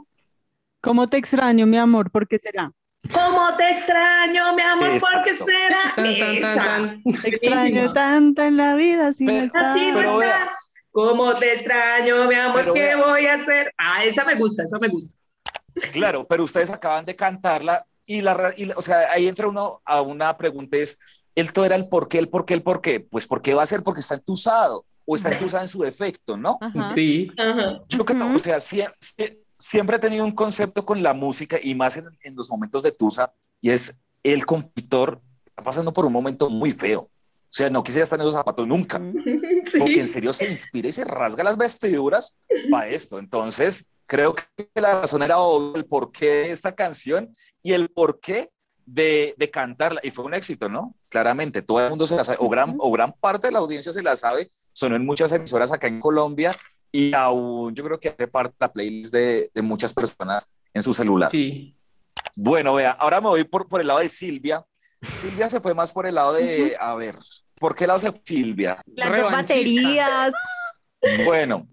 ¿Cómo 0.81 1.07
te 1.07 1.17
extraño, 1.17 1.65
mi 1.67 1.77
amor? 1.77 2.09
¿Por 2.09 2.27
qué 2.27 2.39
será? 2.39 2.71
¿Cómo 3.13 3.55
te 3.57 3.69
extraño, 3.71 4.53
mi 4.55 4.61
amor? 4.61 4.91
¿Por 4.99 5.21
qué 5.23 5.35
será? 5.35 5.93
Tan, 5.95 6.05
tan, 6.05 6.17
tan, 6.17 6.35
Esa. 6.35 6.63
tan. 6.65 7.03
Te 7.21 7.29
extraño 7.29 7.93
tanto 7.93 8.43
en 8.43 8.57
la 8.57 8.75
vida 8.75 9.11
si 9.13 9.25
no 9.25 9.31
Pero- 9.33 9.45
estás. 9.45 9.65
Así 9.75 9.87
no 9.91 9.97
Pero 9.97 10.17
vea. 10.17 10.37
estás. 10.37 10.73
¿Cómo 10.91 11.33
te 11.35 11.53
extraño, 11.53 12.25
mi 12.27 12.35
amor? 12.35 12.55
Pero 12.61 12.73
¿Qué 12.73 12.95
voy 12.95 13.25
a 13.25 13.33
hacer? 13.35 13.73
Ah, 13.77 14.03
esa 14.03 14.23
me 14.25 14.35
gusta, 14.35 14.63
esa 14.63 14.77
me 14.79 14.87
gusta. 14.89 15.17
Claro, 15.93 16.27
pero 16.27 16.43
ustedes 16.43 16.69
acaban 16.69 17.05
de 17.05 17.15
cantarla 17.15 17.85
y 18.05 18.21
la, 18.21 18.53
y 18.57 18.65
la- 18.65 18.75
o 18.75 18.81
sea, 18.81 19.09
ahí 19.11 19.27
entra 19.27 19.47
uno 19.47 19.81
a 19.85 20.01
una 20.01 20.35
pregunta 20.37 20.77
es, 20.77 20.99
el 21.33 21.53
todo 21.53 21.63
era 21.65 21.75
el 21.77 21.87
por 21.87 22.09
qué, 22.09 22.19
el 22.19 22.27
por 22.27 22.45
qué, 22.45 22.53
el 22.55 22.61
por 22.61 22.81
qué. 22.81 22.99
Pues 22.99 23.25
porque 23.25 23.53
va 23.53 23.63
a 23.63 23.65
ser 23.65 23.83
porque 23.83 24.01
está 24.01 24.15
entusado 24.15 24.85
o 25.11 25.15
está 25.15 25.29
entusado 25.31 25.63
en 25.63 25.67
su 25.67 25.79
defecto, 25.81 26.37
¿no? 26.37 26.57
Ajá. 26.61 26.89
Sí, 26.93 27.29
Ajá. 27.37 27.81
Yo 27.89 28.05
creo, 28.05 28.33
o 28.33 28.37
sea, 28.39 28.57
sie- 28.57 28.91
sie- 28.99 29.37
siempre 29.57 29.97
he 29.97 29.99
tenido 29.99 30.23
un 30.25 30.31
concepto 30.31 30.85
con 30.85 31.01
la 31.03 31.13
música 31.13 31.57
y 31.61 31.75
más 31.75 31.97
en, 31.97 32.05
en 32.23 32.35
los 32.35 32.49
momentos 32.49 32.83
de 32.83 32.91
tusa 32.91 33.31
y 33.59 33.69
es 33.71 33.97
el 34.23 34.45
compositor 34.45 35.19
está 35.45 35.63
pasando 35.63 35.91
por 35.93 36.05
un 36.05 36.13
momento 36.13 36.49
muy 36.49 36.71
feo. 36.71 37.01
O 37.01 37.53
sea, 37.53 37.69
no 37.69 37.83
quisiera 37.83 38.03
estar 38.03 38.17
en 38.17 38.21
esos 38.21 38.33
zapatos 38.35 38.65
nunca, 38.65 38.97
porque 39.77 39.99
en 39.99 40.07
Sí. 40.07 40.13
serio 40.13 40.31
se 40.31 40.49
inspira 40.49 40.87
y 40.87 40.91
se 40.93 41.03
rasga 41.03 41.43
las 41.43 41.57
vestiduras 41.57 42.35
para 42.69 42.87
esto. 42.87 43.19
Entonces, 43.19 43.87
creo 44.05 44.33
que 44.35 44.45
la 44.75 45.01
razón 45.01 45.21
era 45.23 45.37
obvia, 45.39 45.79
el 45.81 45.85
porqué 45.85 46.25
de 46.27 46.51
esta 46.51 46.73
canción 46.73 47.29
y 47.61 47.73
el 47.73 47.89
porqué 47.89 48.49
de, 48.85 49.33
de 49.37 49.49
cantarla. 49.49 50.01
Y 50.03 50.11
fue 50.11 50.25
un 50.25 50.33
éxito, 50.33 50.69
¿no? 50.69 50.95
Claramente, 51.09 51.61
todo 51.61 51.81
el 51.81 51.89
mundo 51.89 52.07
se 52.07 52.15
la 52.15 52.23
sabe, 52.23 52.37
o 52.41 52.49
gran, 52.49 52.75
o 52.79 52.91
gran 52.91 53.13
parte 53.13 53.47
de 53.47 53.53
la 53.53 53.59
audiencia 53.59 53.91
se 53.91 54.01
la 54.01 54.15
sabe. 54.15 54.49
Sonó 54.51 54.95
en 54.95 55.05
muchas 55.05 55.31
emisoras 55.31 55.71
acá 55.71 55.87
en 55.87 55.99
Colombia 55.99 56.55
y 56.91 57.13
aún 57.13 57.73
yo 57.73 57.83
creo 57.83 57.99
que 57.99 58.09
hace 58.09 58.27
parte 58.27 58.51
de 58.51 58.65
la 58.65 58.73
playlist 58.73 59.13
de, 59.13 59.51
de 59.53 59.61
muchas 59.61 59.93
personas 59.93 60.53
en 60.73 60.83
su 60.83 60.93
celular. 60.93 61.31
sí. 61.31 61.75
Bueno, 62.35 62.75
vea, 62.75 62.91
ahora 62.91 63.19
me 63.19 63.27
voy 63.27 63.43
por, 63.43 63.67
por 63.67 63.81
el 63.81 63.87
lado 63.87 63.99
de 63.99 64.07
Silvia. 64.07 64.65
Silvia 65.11 65.49
se 65.49 65.59
fue 65.59 65.73
más 65.73 65.91
por 65.91 66.05
el 66.05 66.15
lado 66.15 66.33
de, 66.33 66.77
a 66.79 66.95
ver, 66.95 67.17
¿por 67.59 67.75
qué 67.75 67.85
lado 67.85 67.99
se 67.99 68.09
fue 68.11 68.21
Silvia? 68.23 68.81
Las 68.95 69.21
dos 69.21 69.31
baterías. 69.31 70.33
Bueno, 71.25 71.67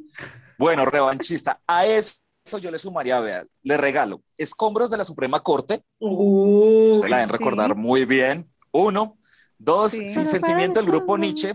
bueno, 0.59 0.85
revanchista. 0.85 1.61
A 1.67 1.87
eso 1.87 2.15
yo 2.57 2.71
le 2.71 2.79
sumaría, 2.79 3.21
vea, 3.21 3.45
le 3.63 3.77
regalo 3.77 4.23
escombros 4.39 4.89
de 4.89 4.97
la 4.97 5.05
Suprema 5.05 5.43
Corte, 5.43 5.83
Uy, 5.99 6.95
se 7.01 7.09
la 7.11 7.17
deben 7.19 7.29
recordar 7.29 7.73
sí. 7.73 7.77
muy 7.77 8.07
bien. 8.07 8.51
Uno, 8.73 9.19
dos, 9.59 9.93
Sí. 9.93 10.09
sin 10.09 10.27
sentimiento, 10.27 10.81
el 10.81 10.87
grupo 10.87 11.19
Nietzsche. 11.19 11.55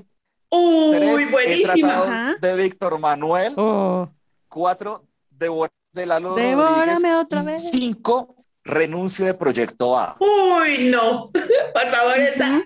uy, 0.49 0.97
Tres, 0.97 1.29
el 1.47 1.63
tratado 1.63 2.03
Ajá. 2.03 2.35
de 2.39 2.55
Víctor 2.55 2.99
Manuel. 2.99 3.53
Oh, 3.57 4.07
Cuatro, 4.47 5.07
de 5.31 6.05
Lalo 6.05 6.29
Rodríguez. 6.29 6.57
devórame 6.57 7.15
otra 7.15 7.43
vez. 7.43 7.69
Cinco, 7.71 8.35
renuncio 8.63 9.25
de 9.25 9.33
Proyecto 9.33 9.97
A. 9.97 10.15
Uy, 10.19 10.89
no. 10.91 11.31
Por 11.73 11.91
favor, 11.91 12.19
esa, 12.19 12.61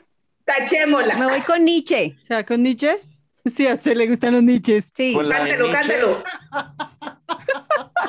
tachémosla. 0.46 1.16
Me 1.18 1.26
voy 1.28 1.42
con 1.42 1.64
Nietzsche. 1.64 2.18
O 2.22 2.26
sea, 2.26 2.46
con 2.46 2.64
Nietzsche. 2.64 3.00
Sí, 3.46 3.66
a 3.68 3.76
usted 3.76 3.96
le 3.96 4.08
gustan 4.08 4.34
los 4.34 4.44
Nietzsches. 4.44 4.92
Sí. 4.96 5.14
Cántelo, 5.16 5.68
Nietzsche. 5.68 5.72
cántelo. 5.72 6.24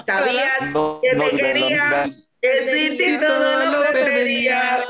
Sabías 0.07 0.73
No, 0.73 1.01
que 1.03 1.13
no, 1.15 1.25
te 1.25 1.33
no, 1.33 1.39
quería, 1.39 1.91
no, 1.91 2.07
no. 2.07 2.15
que 2.41 2.69
sin 2.69 2.97
ti 2.99 3.19
todo 3.19 3.67
lo 3.73 3.83
perdería. 3.93 4.87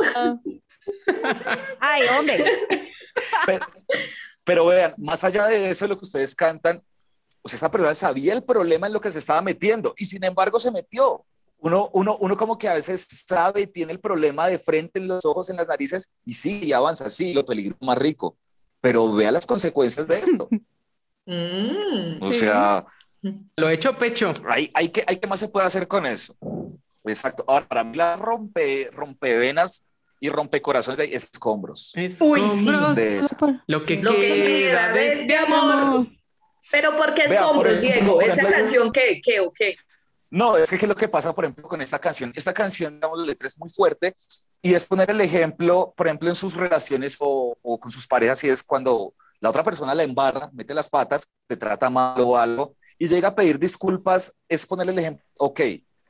Ay, 1.81 2.03
hombre. 2.17 2.45
Pero, 3.47 3.67
pero 4.45 4.67
vean, 4.67 4.95
más 4.99 5.25
allá 5.25 5.47
de 5.47 5.71
eso, 5.71 5.87
lo 5.87 5.97
que 5.99 6.05
ustedes 6.05 6.35
cantan, 6.35 6.83
o 7.43 7.49
sea, 7.49 7.57
esta 7.57 7.71
persona 7.71 7.95
sabía 7.95 8.33
el 8.35 8.43
problema 8.45 8.87
en 8.87 8.93
lo 8.93 9.01
que 9.01 9.11
se 9.11 9.19
estaba 9.19 9.41
metiendo 9.43 9.95
y 9.97 10.05
sin 10.05 10.25
embargo 10.25 10.59
se 10.59 10.71
metió. 10.71 11.25
Uno, 11.61 11.91
uno, 11.93 12.17
uno 12.21 12.37
como 12.37 12.57
que 12.57 12.69
a 12.69 12.75
veces 12.75 13.05
sabe 13.27 13.63
y 13.63 13.67
tiene 13.67 13.91
el 13.93 13.99
problema 13.99 14.47
de 14.49 14.61
frente 14.61 15.01
en 15.01 15.09
los 15.09 15.25
ojos, 15.25 15.51
en 15.51 15.57
las 15.57 15.67
narices 15.67 16.13
y 16.25 16.33
sí, 16.33 16.65
y 16.67 16.73
avanza, 16.73 17.09
sí, 17.09 17.33
lo 17.35 17.45
peligro 17.45 17.77
más 17.81 17.99
rico. 17.99 18.37
Pero 18.81 19.13
vea 19.13 19.33
las 19.33 19.45
consecuencias 19.47 20.07
de 20.07 20.19
esto. 20.19 20.49
Mm. 21.31 22.23
O 22.23 22.33
Sí. 22.33 22.39
sea, 22.39 22.87
Lo 23.57 23.69
he 23.69 23.75
hecho 23.75 23.97
pecho. 23.97 24.33
hay, 24.49 24.71
hay, 24.75 24.91
que, 24.91 25.05
hay 25.07 25.19
que 25.19 25.27
más 25.27 25.41
se 25.41 25.49
puede 25.49 25.67
hacer 25.67 25.89
con 25.89 26.07
eso. 26.07 26.37
Exacto. 27.05 27.45
Ahora, 27.47 27.67
para 27.67 27.85
mí 27.85 27.97
la 27.97 28.17
rompe, 28.17 28.91
rompevenas 28.93 29.85
y 30.21 30.29
rompecorazones 30.31 30.99
de 30.99 31.15
escombros. 31.15 31.93
Uy, 31.97 32.09
sí. 32.09 32.15
Escombros. 32.15 32.97
De 32.97 33.19
eso. 33.19 33.37
Lo 33.67 33.85
que 33.85 33.97
Lo 34.03 34.13
que 34.13 34.21
queda 34.21 34.93
de 34.93 35.09
este 35.13 35.37
amor. 35.37 36.07
Pero 36.71 36.97
¿por 36.97 37.15
qué 37.15 37.29
Vea, 37.29 37.41
por 37.51 37.67
escombros, 37.67 37.85
ejemplo, 37.85 38.19
Diego? 38.19 38.21
por 38.21 38.31
¿Esa 38.31 38.47
canción 38.47 38.93
qué, 38.93 39.21
qué 39.23 39.41
o 39.41 39.51
qué? 39.53 39.77
No, 40.31 40.59
es 40.59 40.69
que 40.69 40.77
¿qué 40.77 40.85
es 40.85 40.89
lo 40.89 40.95
que 40.95 41.09
pasa, 41.09 41.35
por 41.35 41.45
ejemplo, 41.45 41.67
con 41.67 41.81
esta 41.81 41.99
canción? 41.99 42.31
Esta 42.37 42.53
canción, 42.53 42.97
digamos, 42.97 43.19
la 43.19 43.25
letra 43.25 43.47
es 43.47 43.59
muy 43.59 43.71
fuerte 43.71 44.15
y 44.61 44.75
es 44.75 44.85
poner 44.85 45.11
el 45.11 45.21
ejemplo, 45.23 45.95
por 45.97 46.07
ejemplo, 46.07 46.29
en 46.29 46.35
sus 46.35 46.55
relaciones 46.55 47.17
o, 47.21 47.57
o 47.63 47.81
con 47.81 47.91
sus 47.91 48.07
parejas, 48.07 48.45
y 48.45 48.51
es 48.51 48.63
cuando 48.63 49.15
la 49.41 49.49
otra 49.49 49.63
persona 49.63 49.95
la 49.95 50.03
embarra, 50.03 50.51
mete 50.53 50.75
las 50.75 50.91
patas, 50.91 51.31
te 51.47 51.57
trata 51.57 51.89
mal 51.89 52.21
o 52.21 52.37
algo 52.37 52.77
y 52.99 53.09
llega 53.09 53.29
a 53.29 53.35
pedir 53.35 53.59
disculpas, 53.59 54.37
es 54.49 54.67
ponerle 54.67 54.93
el 54.93 54.99
ejemplo, 54.99 55.25
ok, 55.39 55.61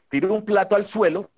tire 0.08 0.26
un 0.28 0.44
plato 0.44 0.74
al 0.74 0.84
suelo 0.86 1.30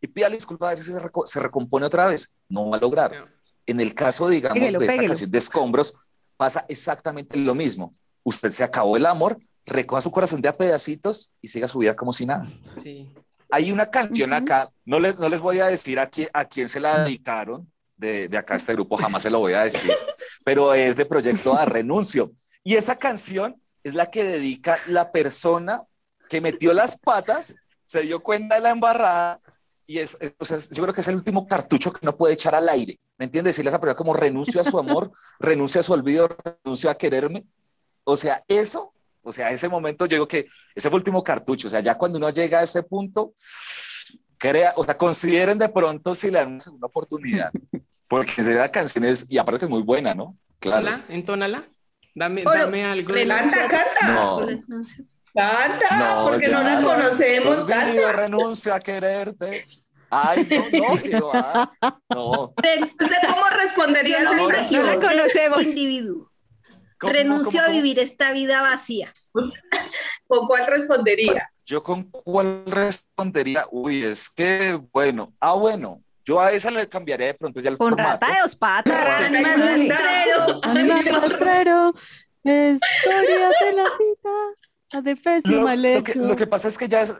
y 0.00 0.08
pídale 0.08 0.34
disculpas 0.36 0.66
a 0.66 0.70
ver 0.70 0.78
si 0.78 0.92
se, 0.92 0.98
reco- 0.98 1.24
se 1.26 1.38
recompone 1.40 1.86
otra 1.86 2.06
vez. 2.06 2.34
No 2.48 2.68
va 2.70 2.76
a 2.76 2.80
lograr. 2.80 3.28
En 3.66 3.78
el 3.80 3.94
caso, 3.94 4.28
digamos, 4.28 4.58
de 4.60 4.66
esta 4.66 4.78
péguelo. 4.80 5.06
canción 5.06 5.30
de 5.30 5.38
escombros, 5.38 5.94
pasa 6.36 6.64
exactamente 6.68 7.36
lo 7.36 7.54
mismo. 7.54 7.92
Usted 8.24 8.48
se 8.50 8.64
acabó 8.64 8.96
el 8.96 9.06
amor, 9.06 9.38
recoja 9.64 10.00
su 10.00 10.10
corazón 10.10 10.40
de 10.42 10.48
a 10.48 10.56
pedacitos 10.56 11.32
y 11.40 11.46
siga 11.48 11.68
su 11.68 11.78
vida 11.78 11.94
como 11.94 12.12
si 12.12 12.26
nada. 12.26 12.50
Sí. 12.82 13.08
Hay 13.50 13.70
una 13.70 13.90
canción 13.90 14.32
Ujú. 14.32 14.42
acá, 14.42 14.72
no 14.84 14.98
les, 14.98 15.16
no 15.18 15.28
les 15.28 15.40
voy 15.40 15.60
a 15.60 15.66
decir 15.66 16.00
a 16.00 16.08
quién, 16.08 16.28
a 16.32 16.44
quién 16.44 16.68
se 16.68 16.80
la 16.80 17.04
dedicaron, 17.04 17.70
de, 17.96 18.26
de 18.26 18.36
acá 18.38 18.56
este 18.56 18.72
grupo, 18.72 18.96
jamás 18.96 19.22
se 19.22 19.30
lo 19.30 19.38
voy 19.38 19.52
a 19.52 19.60
decir, 19.62 19.92
pero 20.44 20.74
es 20.74 20.96
de 20.96 21.04
Proyecto 21.06 21.54
a 21.54 21.64
Renuncio. 21.64 22.32
Y 22.64 22.74
esa 22.74 22.96
canción 22.96 23.61
es 23.84 23.94
la 23.94 24.10
que 24.10 24.24
dedica 24.24 24.78
la 24.88 25.10
persona 25.12 25.82
que 26.28 26.40
metió 26.40 26.72
las 26.72 26.98
patas, 26.98 27.56
se 27.84 28.00
dio 28.02 28.22
cuenta 28.22 28.54
de 28.54 28.60
la 28.62 28.70
embarrada 28.70 29.40
y 29.86 29.98
es, 29.98 30.16
es- 30.20 30.34
o 30.38 30.44
sea, 30.44 30.56
yo 30.70 30.82
creo 30.82 30.94
que 30.94 31.00
es 31.02 31.08
el 31.08 31.16
último 31.16 31.46
cartucho 31.46 31.92
que 31.92 32.04
no 32.06 32.16
puede 32.16 32.34
echar 32.34 32.54
al 32.54 32.68
aire. 32.68 32.98
¿Me 33.18 33.26
entiendes? 33.26 33.54
Decirle 33.54 33.68
a 33.68 33.72
esa 33.72 33.80
persona 33.80 33.96
como 33.96 34.14
renuncio 34.14 34.60
a 34.60 34.64
su 34.64 34.78
amor, 34.78 35.10
renuncio 35.40 35.80
a 35.80 35.82
su 35.82 35.92
olvido, 35.92 36.28
renuncio 36.64 36.88
a 36.90 36.96
quererme. 36.96 37.44
O 38.04 38.16
sea, 38.16 38.42
eso, 38.48 38.92
o 39.22 39.30
sea, 39.32 39.50
ese 39.50 39.68
momento 39.68 40.06
yo 40.06 40.16
digo 40.16 40.28
que 40.28 40.46
ese 40.74 40.88
fue 40.88 40.96
el 40.96 41.00
último 41.02 41.22
cartucho. 41.22 41.66
O 41.66 41.70
sea, 41.70 41.80
ya 41.80 41.96
cuando 41.98 42.18
uno 42.18 42.30
llega 42.30 42.60
a 42.60 42.62
ese 42.62 42.82
punto, 42.82 43.32
crea, 44.38 44.72
o 44.76 44.82
sea, 44.84 44.96
consideren 44.96 45.58
de 45.58 45.68
pronto 45.68 46.14
si 46.14 46.30
le 46.30 46.38
dan 46.38 46.52
una 46.52 46.60
segunda 46.60 46.86
oportunidad. 46.86 47.52
Porque 48.08 48.42
la 48.42 48.70
canción 48.70 49.04
es, 49.04 49.30
y 49.30 49.38
aparte 49.38 49.64
es 49.66 49.70
muy 49.70 49.82
buena, 49.82 50.14
¿no? 50.14 50.36
Claro. 50.58 50.86
Entónala. 51.08 51.68
Dame, 52.14 52.42
Oro, 52.46 52.58
dame 52.58 52.84
algo. 52.84 53.14
Canta, 53.14 53.68
canta. 53.68 54.06
No, 54.06 54.46
Canta, 55.34 55.96
No, 55.98 56.24
porque 56.28 56.48
no 56.48 56.62
la 56.62 56.82
conocemos. 56.82 57.64
Canta. 57.64 58.12
renuncio 58.12 58.74
a 58.74 58.80
quererte. 58.80 59.64
Ay, 60.10 60.46
no, 60.50 60.88
no, 60.94 60.96
que 61.02 61.20
va. 61.20 61.72
No. 62.10 62.52
No 63.00 63.08
sé 63.08 63.16
cómo 63.26 63.46
respondería 63.62 64.20
no. 64.20 64.34
No 64.34 64.48
la 64.50 64.94
conocemos. 64.96 65.62
individuo. 65.64 66.30
¿Cómo, 66.98 67.12
Renuncio 67.14 67.50
cómo, 67.52 67.62
a 67.62 67.66
cómo? 67.66 67.76
vivir 67.76 67.98
esta 67.98 68.32
vida 68.32 68.60
vacía. 68.62 69.12
¿Con 70.26 70.46
cuál 70.46 70.66
respondería? 70.66 71.50
Yo 71.64 71.82
con 71.82 72.10
cuál 72.10 72.64
respondería, 72.66 73.66
uy, 73.70 74.04
es 74.04 74.28
que, 74.28 74.78
bueno, 74.92 75.32
ah, 75.40 75.54
bueno, 75.54 76.02
yo 76.24 76.40
a 76.40 76.52
esa 76.52 76.70
le 76.70 76.88
cambiaría 76.88 77.28
de 77.28 77.34
pronto 77.34 77.60
ya 77.60 77.70
el 77.70 77.78
Con 77.78 77.90
formato. 77.90 78.10
rata 78.24 78.34
de 78.34 78.40
dos 78.42 78.56
patas. 78.56 79.20
Animal 79.22 79.60
rastrero. 79.60 80.60
Animal 80.64 81.04
rastrero, 81.22 81.94
historia 82.44 83.48
de 83.60 83.72
la 83.76 83.84
vida. 83.84 84.36
Adefesio 84.90 85.56
Lo, 85.56 85.62
mal 85.62 85.82
lo 85.82 86.02
que, 86.04 86.14
lo 86.16 86.36
que 86.36 86.46
pasa 86.46 86.68
es 86.68 86.76
que 86.76 86.86
ya 86.86 87.00
es, 87.00 87.14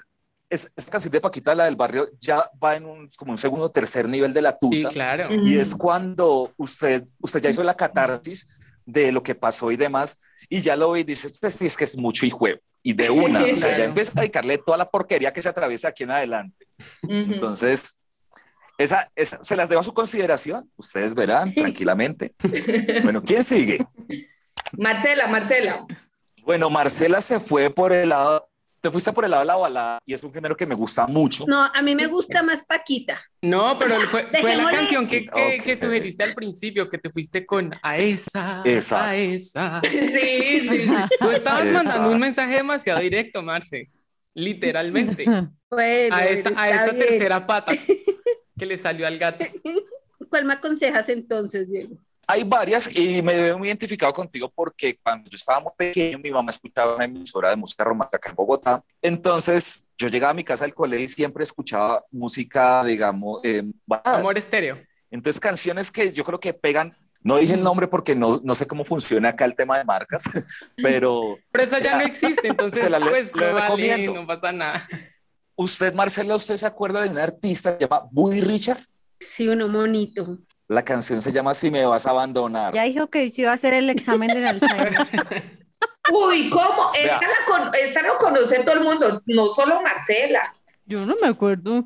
es, 0.51 0.71
esta 0.77 0.91
canción 0.93 1.11
de 1.11 1.21
Paquita, 1.23 1.55
la 1.55 1.65
del 1.65 1.77
barrio, 1.77 2.09
ya 2.21 2.51
va 2.63 2.77
en 2.77 2.85
un, 2.85 3.09
como 3.17 3.33
un 3.33 3.39
segundo 3.39 3.65
o 3.67 3.71
tercer 3.71 4.07
nivel 4.09 4.33
de 4.35 4.43
la 4.43 4.51
Sí, 4.53 4.57
tusa. 4.61 4.89
claro. 4.91 5.25
Y 5.31 5.59
es 5.59 5.75
cuando 5.75 6.53
usted, 6.59 7.05
usted 7.21 7.41
ya 7.41 7.49
hizo 7.51 7.63
la 7.63 7.75
catarsis 7.75 8.47
de 8.85 9.11
lo 9.11 9.23
que 9.23 9.35
pasó 9.35 9.73
y 9.73 9.77
demás, 9.79 10.19
y 10.51 10.61
ya 10.61 10.77
lo 10.77 10.91
ve 10.91 11.01
y 11.01 11.05
dice, 11.05 11.29
este 11.29 11.51
sí 11.51 11.65
es 11.67 11.77
que 11.79 11.85
es 11.85 11.97
mucho 11.97 12.27
hijo 12.27 12.47
y 12.83 12.93
de 12.93 13.09
una, 13.09 13.43
o 13.45 13.57
sea, 13.57 13.79
ya 13.79 13.85
empieza 13.85 14.13
a 14.19 14.21
dedicarle 14.23 14.59
toda 14.59 14.77
la 14.77 14.91
porquería 14.91 15.33
que 15.33 15.41
se 15.41 15.49
atraviesa 15.49 15.89
aquí 15.89 16.03
en 16.03 16.11
adelante. 16.11 16.67
Entonces, 17.09 17.99
esa, 18.83 19.11
esa- 19.17 19.39
se 19.43 19.57
las 19.57 19.69
dejo 19.69 19.81
a 19.81 19.85
su 19.85 19.95
consideración, 19.95 20.71
ustedes 20.77 21.15
verán 21.15 21.53
tranquilamente. 21.55 22.35
Bueno, 23.03 23.23
¿quién 23.23 23.43
sigue? 23.45 23.79
Marcela, 24.79 25.27
Marcela. 25.27 25.87
Bueno, 26.45 26.71
Marcela 26.71 27.21
se 27.21 27.39
fue 27.41 27.71
por 27.71 27.93
el 27.93 28.09
lado, 28.09 28.49
te 28.81 28.91
fuiste 28.91 29.13
por 29.13 29.25
el 29.25 29.31
lado 29.31 29.43
de 29.43 29.47
la 29.47 29.57
balada 29.57 29.99
y 30.05 30.13
es 30.13 30.25
un 30.25 30.33
género 30.33 30.57
que 30.57 30.67
me 30.67 30.75
gusta 30.75 31.07
mucho. 31.07 31.45
No, 31.47 31.63
a 31.65 31.83
mí 31.83 31.95
me 31.95 32.07
gusta 32.07 32.43
más 32.43 32.65
Paquita. 32.65 33.21
No, 33.43 33.79
pero 33.79 34.09
fue, 34.11 34.27
fue 34.41 34.57
la 34.57 34.71
canción 34.71 35.07
que, 35.07 35.27
que, 35.63 35.77
sugeriste 35.77 36.25
al 36.25 36.35
principio, 36.35 36.89
que 36.91 36.99
te 36.99 37.11
fuiste 37.11 37.47
con 37.47 37.73
a 37.83 37.99
esa, 37.99 38.63
Esa. 38.65 39.09
a 39.09 39.17
esa. 39.17 39.81
Sí, 39.91 40.61
sí, 40.63 40.69
sí. 40.69 40.87
Tú 41.21 41.31
estabas 41.31 41.67
Esa. 41.67 41.73
mandando 41.75 42.11
un 42.11 42.19
mensaje 42.19 42.55
demasiado 42.57 42.99
directo, 43.01 43.43
Marce. 43.43 43.91
Literalmente. 44.35 45.25
Bueno, 45.73 46.15
A 46.15 46.27
esa, 46.27 46.51
a 46.55 46.69
esa 46.69 46.93
tercera 46.93 47.47
pata 47.47 47.73
que 48.59 48.67
le 48.67 48.77
salió 48.79 49.07
al 49.07 49.19
gato. 49.19 49.45
¿Cuál 50.29 50.45
me 50.45 50.55
aconsejas 50.55 51.09
entonces, 51.09 51.71
Diego? 51.71 51.97
Hay 52.27 52.45
varias 52.45 52.89
y 52.95 53.21
me 53.21 53.35
veo 53.35 53.59
muy 53.59 53.69
identificado 53.69 54.13
contigo 54.13 54.51
porque 54.55 54.97
cuando 55.03 55.29
yo 55.29 55.35
estaba 55.35 55.59
muy 55.61 55.73
pequeño, 55.77 56.19
mi 56.21 56.31
mamá 56.31 56.51
escuchaba 56.51 56.95
una 56.95 57.05
emisora 57.05 57.51
de 57.51 57.57
música 57.57 57.83
romántica 57.83 58.17
acá 58.19 58.31
en 58.31 58.37
Bogotá. 58.37 58.83
Entonces, 59.03 59.85
yo 59.99 60.09
llegaba 60.09 60.31
a 60.31 60.35
mi 60.35 60.45
casa 60.45 60.65
del 60.65 60.73
colegio 60.75 61.05
y 61.05 61.09
siempre 61.09 61.43
escuchaba 61.43 62.05
música, 62.13 62.85
digamos, 62.85 63.41
eh, 63.43 63.65
baladas. 63.85 64.21
Amor 64.21 64.39
estéreo. 64.39 64.79
Entonces, 65.11 65.41
canciones 65.41 65.91
que 65.91 66.13
yo 66.13 66.25
creo 66.25 66.39
que 66.41 66.55
pegan. 66.55 66.97
No 67.25 67.37
dije 67.37 67.55
el 67.55 67.63
nombre 67.63 67.87
porque 67.89 68.15
no, 68.15 68.41
no 68.43 68.55
sé 68.55 68.67
cómo 68.67 68.85
funciona 68.85 69.29
acá 69.31 69.45
el 69.45 69.55
tema 69.55 69.77
de 69.79 69.85
marcas, 69.85 70.25
pero 70.83 71.39
Pero 71.51 71.65
esa 71.65 71.81
ya 71.81 71.97
no 71.99 72.05
existe, 72.05 72.49
entonces 72.49 72.81
Se 72.81 72.89
la 72.91 72.99
le- 72.99 73.11
pues 73.11 73.35
le 73.35 73.47
no 73.47 73.53
vale, 73.55 73.63
recomiendo. 73.67 74.15
no 74.15 74.27
pasa 74.27 74.51
nada. 74.53 74.89
Usted, 75.63 75.95
Marcela, 75.95 76.37
¿usted 76.37 76.57
se 76.57 76.67
acuerda 76.67 77.03
de 77.03 77.11
un 77.11 77.19
artista 77.19 77.73
que 77.79 77.85
se 77.85 77.91
llama 77.91 78.09
Buddy 78.11 78.41
Richard? 78.41 78.81
Sí, 79.19 79.49
uno 79.49 79.69
bonito. 79.69 80.39
La 80.69 80.85
canción 80.85 81.21
se 81.23 81.33
llama 81.33 81.55
Si 81.55 81.71
me 81.71 81.85
vas 81.85 82.07
a 82.07 82.11
abandonar. 82.11 82.73
Ya 82.75 82.85
dijo 82.85 83.09
que 83.09 83.31
se 83.31 83.43
iba 83.43 83.51
a 83.51 83.55
hacer 83.55 83.75
el 83.75 83.91
examen 83.91 84.29
del 84.29 84.47
Alzheimer. 84.47 84.95
Uy, 86.13 86.51
¿cómo? 86.51 86.91
Esta, 86.95 87.21
la 87.21 87.45
con- 87.47 87.71
esta 87.81 88.03
lo 88.03 88.17
conoce 88.19 88.63
todo 88.65 88.75
el 88.75 88.81
mundo, 88.83 89.23
no 89.27 89.49
solo 89.49 89.81
Marcela. 89.83 90.53
Yo 90.87 91.07
no 91.07 91.15
me 91.21 91.29
acuerdo. 91.29 91.85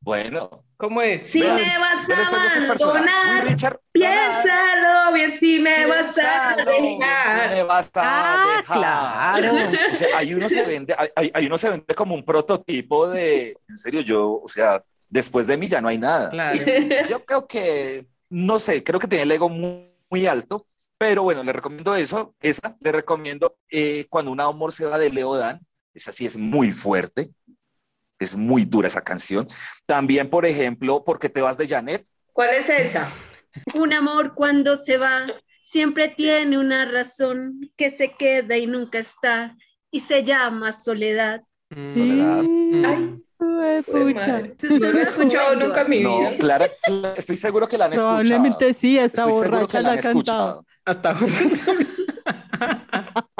Bueno, 0.00 0.64
¿Cómo 0.82 1.00
es? 1.00 1.22
Si 1.30 1.40
Vean, 1.40 1.54
me 1.54 1.78
vas 1.78 2.04
¿quiénes 2.06 2.32
a 2.32 2.36
abandonar, 2.88 3.46
Richard. 3.46 3.78
piénsalo 3.92 5.12
bien 5.14 5.30
si 5.38 5.60
me 5.60 5.86
vas 5.86 6.18
a 6.18 6.56
Piénsalo, 6.56 6.72
Si 6.76 6.98
dejar. 6.98 7.50
me 7.54 7.62
vas 7.62 7.90
a 7.94 8.00
Ah, 8.02 8.56
dejar. 8.56 8.76
claro. 9.40 9.70
O 9.92 9.94
sea, 9.94 10.08
ahí 10.18 10.34
uno 10.34 10.48
se 10.48 10.62
vende, 10.62 10.96
hay, 11.14 11.30
hay 11.32 11.46
uno 11.46 11.56
se 11.56 11.70
vende 11.70 11.94
como 11.94 12.16
un 12.16 12.24
prototipo 12.24 13.06
de, 13.06 13.56
en 13.68 13.76
serio, 13.76 14.00
yo, 14.00 14.40
o 14.42 14.48
sea, 14.48 14.82
después 15.08 15.46
de 15.46 15.56
mí 15.56 15.68
ya 15.68 15.80
no 15.80 15.86
hay 15.86 15.98
nada. 15.98 16.30
Claro. 16.30 16.58
Yo 17.08 17.24
creo 17.24 17.46
que, 17.46 18.06
no 18.28 18.58
sé, 18.58 18.82
creo 18.82 18.98
que 18.98 19.06
tiene 19.06 19.22
el 19.22 19.30
ego 19.30 19.48
muy, 19.48 19.88
muy 20.10 20.26
alto, 20.26 20.66
pero 20.98 21.22
bueno, 21.22 21.44
le 21.44 21.52
recomiendo 21.52 21.94
eso, 21.94 22.34
esa, 22.40 22.76
le 22.80 22.90
recomiendo 22.90 23.54
eh, 23.70 24.06
Cuando 24.10 24.32
un 24.32 24.40
amor 24.40 24.72
se 24.72 24.84
va 24.86 24.98
de 24.98 25.10
Leo 25.10 25.36
Dan, 25.36 25.60
esa 25.94 26.10
sí 26.10 26.24
es 26.26 26.36
muy 26.36 26.72
fuerte, 26.72 27.30
es 28.22 28.36
muy 28.36 28.64
dura 28.64 28.88
esa 28.88 29.02
canción. 29.02 29.46
También, 29.86 30.30
por 30.30 30.46
ejemplo, 30.46 31.04
¿Por 31.04 31.18
qué 31.18 31.28
te 31.28 31.40
vas 31.42 31.58
de 31.58 31.66
Janet? 31.66 32.06
¿Cuál 32.32 32.50
es 32.54 32.68
esa? 32.68 33.08
Un 33.74 33.92
amor 33.92 34.34
cuando 34.34 34.76
se 34.76 34.96
va 34.96 35.26
siempre 35.60 36.08
tiene 36.08 36.58
una 36.58 36.84
razón 36.86 37.70
que 37.76 37.90
se 37.90 38.14
queda 38.14 38.56
y 38.56 38.66
nunca 38.66 38.98
está 38.98 39.56
y 39.90 40.00
se 40.00 40.22
llama 40.22 40.72
soledad. 40.72 41.42
Mm. 41.70 41.90
Soledad. 41.92 42.38
Ay. 42.40 43.18
Ay, 43.64 43.82
pucha. 43.82 44.38
No 44.40 44.78
lo 44.92 44.98
he 44.98 45.02
escuchado 45.02 45.56
nunca 45.56 45.82
en 45.82 45.90
mi 45.90 46.00
No, 46.00 46.18
vida. 46.18 46.36
Clara, 46.38 46.68
Clara, 46.84 47.14
estoy 47.16 47.36
seguro 47.36 47.66
que 47.68 47.76
la 47.76 47.86
han 47.86 47.92
escuchado. 47.94 48.16
Probablemente 48.18 48.72
sí, 48.72 48.98
esta 48.98 49.22
Estoy 49.22 49.32
seguro 49.32 49.50
borracha 49.50 49.78
que 49.78 49.82
la 49.82 49.88
la 49.88 49.88
ha 49.88 49.92
han 49.94 50.00
cantado. 50.00 50.64
escuchado. 50.64 50.66
Hasta 50.84 51.14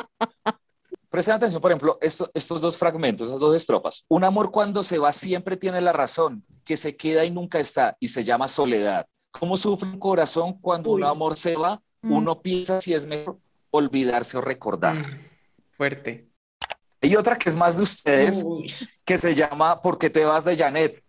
Presten 1.13 1.35
atención, 1.35 1.61
por 1.61 1.71
ejemplo, 1.71 1.99
esto- 2.01 2.31
estos 2.35 2.61
dos 2.63 2.77
fragmentos, 2.79 3.29
esas 3.29 3.39
dos 3.39 3.55
estrofas. 3.55 4.05
Un 4.09 4.25
amor 4.25 4.51
cuando 4.51 4.83
se 4.83 4.97
va 4.99 5.13
siempre 5.13 5.57
tiene 5.59 5.81
la 5.83 5.93
razón, 5.93 6.43
que 6.65 6.77
se 6.77 6.97
queda 6.97 7.25
y 7.25 7.31
nunca 7.31 7.59
está, 7.61 7.97
y 8.01 8.09
se 8.09 8.25
llama 8.25 8.49
soledad. 8.49 9.07
¿Cómo 9.31 9.57
sufre 9.59 9.89
un 9.91 9.99
corazón 9.99 10.55
cuando 10.61 10.91
Uy. 10.91 11.03
un 11.03 11.07
amor 11.09 11.37
se 11.37 11.55
va? 11.55 11.81
Mm. 12.01 12.13
Uno 12.13 12.41
piensa 12.43 12.81
si 12.81 12.95
es 12.95 13.07
mejor 13.07 13.39
olvidarse 13.71 14.39
o 14.39 14.41
recordar. 14.41 14.97
Mm, 14.97 15.21
Fuerte. 15.77 16.29
Hay 17.03 17.15
otra 17.17 17.37
que 17.37 17.49
es 17.51 17.57
más 17.57 17.77
de 17.77 17.83
ustedes, 17.83 18.43
Uy. 18.45 18.73
que 19.05 19.19
se 19.19 19.35
llama 19.35 19.81
¿Por 19.83 19.99
qué 19.99 20.09
te 20.09 20.25
vas 20.25 20.45
de 20.45 20.57
Janet? 20.57 21.03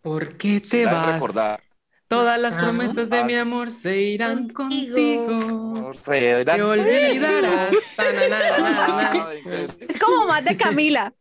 ¿Por 0.00 0.36
qué 0.36 0.60
te 0.60 0.84
vas? 0.84 1.14
recordar. 1.14 1.60
Todas 2.08 2.38
las 2.40 2.56
promesas 2.56 3.08
de 3.10 3.24
mi 3.24 3.34
amor 3.34 3.70
se 3.70 3.96
irán 3.98 4.48
contigo. 4.50 5.90
sé, 5.92 6.18
eran- 6.40 6.56
Te 6.56 6.62
olvidarás. 6.62 7.70
Ta, 7.96 8.12
na, 8.12 8.28
na, 8.28 8.58
na, 8.58 8.88
na. 8.88 9.26
Ay, 9.28 9.38
entonces, 9.44 9.78
Es 9.88 9.98
como 9.98 10.26
más 10.26 10.44
de 10.44 10.56
Camila. 10.56 11.12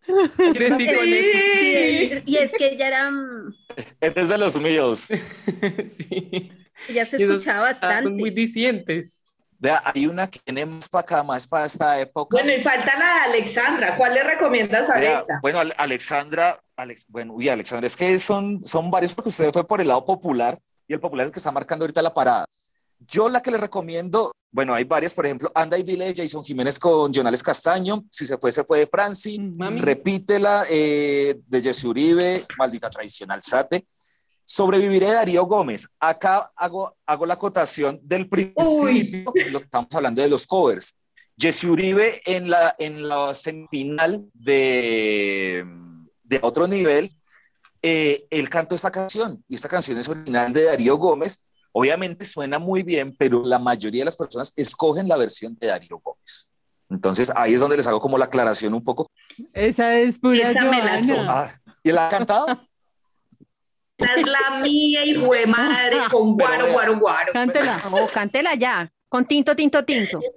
Crecí 0.53 0.85
con 0.87 1.05
Sí, 1.05 2.21
y 2.25 2.35
es 2.37 2.51
que 2.57 2.73
ella 2.73 2.87
era, 2.87 3.11
mm, 3.11 3.53
Este 4.01 4.21
es 4.21 4.29
de 4.29 4.37
los 4.37 4.55
míos. 4.57 5.07
Sí. 5.87 6.51
ella 6.89 7.05
se 7.05 7.17
Y 7.21 7.23
escuchaba 7.23 7.69
ah, 7.69 7.73
Son 8.01 8.13
muy 8.13 8.23
bastante. 8.23 8.31
dicientes. 8.41 9.25
Vea, 9.57 9.81
hay 9.85 10.07
una 10.07 10.29
que 10.29 10.39
tiene 10.39 10.65
más 10.65 10.89
para 10.89 11.01
acá, 11.03 11.23
más 11.23 11.47
para 11.47 11.65
esta 11.65 11.97
época. 11.99 12.35
Bueno, 12.37 12.51
y 12.53 12.61
falta 12.61 12.99
la 12.99 13.05
de 13.29 13.37
Alexandra. 13.37 13.95
¿Cuál 13.95 14.13
le 14.15 14.23
recomiendas 14.23 14.89
a 14.89 14.95
Alexa? 14.95 15.39
bueno, 15.41 15.59
Ale- 15.59 15.73
Alexandra, 15.77 16.61
Alex, 16.75 17.05
bueno, 17.07 17.33
uy, 17.33 17.47
Alexandra, 17.47 17.87
es 17.87 17.95
que 17.95 18.17
son, 18.19 18.65
son 18.65 18.91
varios 18.91 19.13
porque 19.13 19.29
usted 19.29 19.53
fue 19.53 19.65
por 19.65 19.79
el 19.79 19.87
lado 19.87 20.03
popular 20.05 20.59
y 20.93 20.95
el 20.95 21.01
popular 21.01 21.25
es 21.25 21.27
el 21.29 21.33
que 21.33 21.39
está 21.39 21.51
marcando 21.51 21.83
ahorita 21.83 22.01
la 22.01 22.13
parada. 22.13 22.45
Yo 22.99 23.27
la 23.27 23.41
que 23.41 23.51
le 23.51 23.57
recomiendo, 23.57 24.31
bueno, 24.51 24.73
hay 24.73 24.83
varias, 24.83 25.13
por 25.13 25.25
ejemplo, 25.25 25.51
Anda 25.53 25.77
y 25.77 25.83
Dile 25.83 26.13
de 26.13 26.23
Jason 26.23 26.43
Jiménez 26.43 26.79
con 26.79 27.13
Jonales 27.13 27.43
Castaño, 27.43 28.05
Si 28.09 28.25
se 28.25 28.37
fue, 28.37 28.51
se 28.51 28.63
fue 28.63 28.79
de 28.79 28.87
Franci, 28.87 29.39
Mami. 29.39 29.79
Repítela 29.81 30.65
eh, 30.69 31.39
de 31.45 31.61
Jesse 31.61 31.85
Uribe, 31.85 32.45
Maldita 32.57 32.89
Tradicional 32.89 33.41
Sate. 33.41 33.85
Sobreviviré 34.45 35.07
de 35.07 35.13
Darío 35.13 35.45
Gómez. 35.45 35.87
Acá 35.99 36.51
hago, 36.55 36.95
hago 37.05 37.25
la 37.25 37.33
acotación 37.33 37.99
del 38.03 38.29
principio, 38.29 39.33
lo 39.51 39.59
que 39.59 39.65
estamos 39.65 39.93
hablando 39.93 40.21
de 40.21 40.27
los 40.27 40.45
covers. 40.45 40.97
Jesse 41.37 41.63
Uribe 41.65 42.21
en 42.25 42.49
la, 42.49 42.75
en 42.77 43.07
la 43.07 43.33
semifinal 43.33 44.23
de, 44.33 45.65
de 46.23 46.39
otro 46.41 46.67
nivel, 46.67 47.11
eh, 47.83 48.25
él 48.29 48.49
cantó 48.49 48.75
esta 48.75 48.89
canción 48.89 49.43
y 49.47 49.55
esta 49.55 49.67
canción 49.67 49.97
es 49.99 50.07
original 50.07 50.53
de 50.53 50.63
Darío 50.63 50.95
Gómez. 50.95 51.43
Obviamente 51.73 52.23
suena 52.23 52.57
muy 52.57 52.81
bien, 52.81 53.13
pero 53.17 53.43
la 53.45 53.59
mayoría 53.59 54.01
de 54.01 54.05
las 54.05 54.15
personas 54.15 54.53
escogen 54.55 55.07
la 55.07 55.17
versión 55.17 55.57
de 55.59 55.67
Darío 55.67 55.99
Gómez. 56.01 56.49
Entonces 56.89 57.31
ahí 57.35 57.55
es 57.55 57.59
donde 57.59 57.75
les 57.75 57.87
hago 57.87 57.99
como 57.99 58.17
la 58.17 58.25
aclaración 58.25 58.73
un 58.73 58.83
poco. 58.83 59.11
Esa 59.51 59.95
es 59.97 60.17
pura 60.19 60.51
Esa 60.51 60.63
la. 60.63 60.97
Ah, 61.29 61.51
¿Y 61.83 61.89
él 61.89 61.97
ha 61.97 62.07
cantado? 62.07 62.45
Esa 63.97 64.15
es 64.15 64.27
la 64.27 64.59
mía, 64.61 65.03
hijo 65.03 65.33
de 65.33 65.45
madre, 65.45 65.97
con 66.11 66.37
Pero 66.37 66.49
guaro, 66.49 66.71
guaro, 66.71 66.99
guaro. 66.99 67.33
Cántela. 67.33 67.81
Oh, 67.91 68.07
cántela 68.07 68.55
ya. 68.55 68.91
Con 69.09 69.25
tinto, 69.25 69.55
tinto, 69.55 69.83
tinto. 69.83 70.21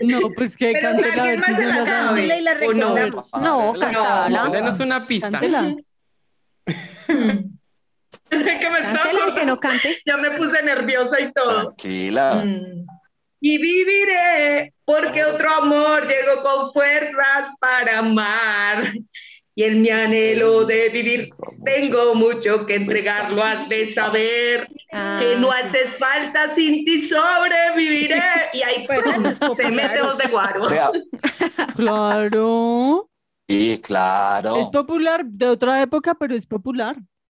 No, 0.00 0.30
pues 0.34 0.56
que 0.56 0.72
Pero 0.72 0.90
cante 0.90 1.16
la 1.16 1.22
alguien 1.22 1.40
más 1.40 1.56
se 1.56 1.66
la 1.66 1.78
de 1.80 1.84
sabe. 1.84 2.06
Cántela 2.06 2.36
y 2.36 2.42
la 2.42 2.52
¿O 2.52 2.54
no? 2.54 2.94
recordamos. 2.94 3.30
No, 3.40 3.72
cántala. 3.72 4.28
No. 4.48 4.84
Una 4.84 5.06
pista. 5.06 5.30
Cántela. 5.30 5.76
Es 8.30 8.42
que 8.42 8.70
me 8.70 8.78
estaba 8.80 9.34
que 9.34 9.46
no 9.46 9.58
cante. 9.58 9.98
Ya 10.04 10.18
me 10.18 10.32
puse 10.32 10.62
nerviosa 10.62 11.18
y 11.18 11.32
todo. 11.32 11.74
Tranquila. 11.74 12.42
Mm. 12.44 12.86
Y 13.40 13.56
viviré 13.58 14.74
porque 14.84 15.24
otro 15.24 15.50
amor 15.50 16.06
llegó 16.06 16.42
con 16.42 16.70
fuerzas 16.70 17.54
para 17.58 18.00
amar. 18.00 18.82
Y 19.54 19.64
en 19.64 19.80
mi 19.82 19.88
anhelo 19.88 20.64
de 20.64 20.88
vivir 20.90 21.30
tengo 21.64 22.14
mucho 22.14 22.64
que 22.66 22.76
entregarlo, 22.76 23.42
has 23.42 23.68
de 23.68 23.92
saber 23.92 24.68
Ah, 24.92 25.18
que 25.20 25.36
no 25.36 25.50
sí. 25.52 25.58
haces 25.60 25.98
falta, 25.98 26.46
sin 26.48 26.84
ti 26.84 27.06
sobreviviré. 27.08 28.22
Y 28.52 28.62
ahí 28.62 28.86
Pues, 28.86 29.04
se 29.56 29.70
mete 29.70 29.98
dos 29.98 30.18
de 30.18 30.28
guaro. 30.28 30.66
Claro. 31.76 33.07
Sí, 33.48 33.80
claro. 33.82 34.56
Es 34.56 34.68
popular 34.68 35.24
de 35.24 35.46
otra 35.46 35.80
época, 35.80 36.14
pero 36.14 36.34
es 36.34 36.46
popular. 36.46 36.96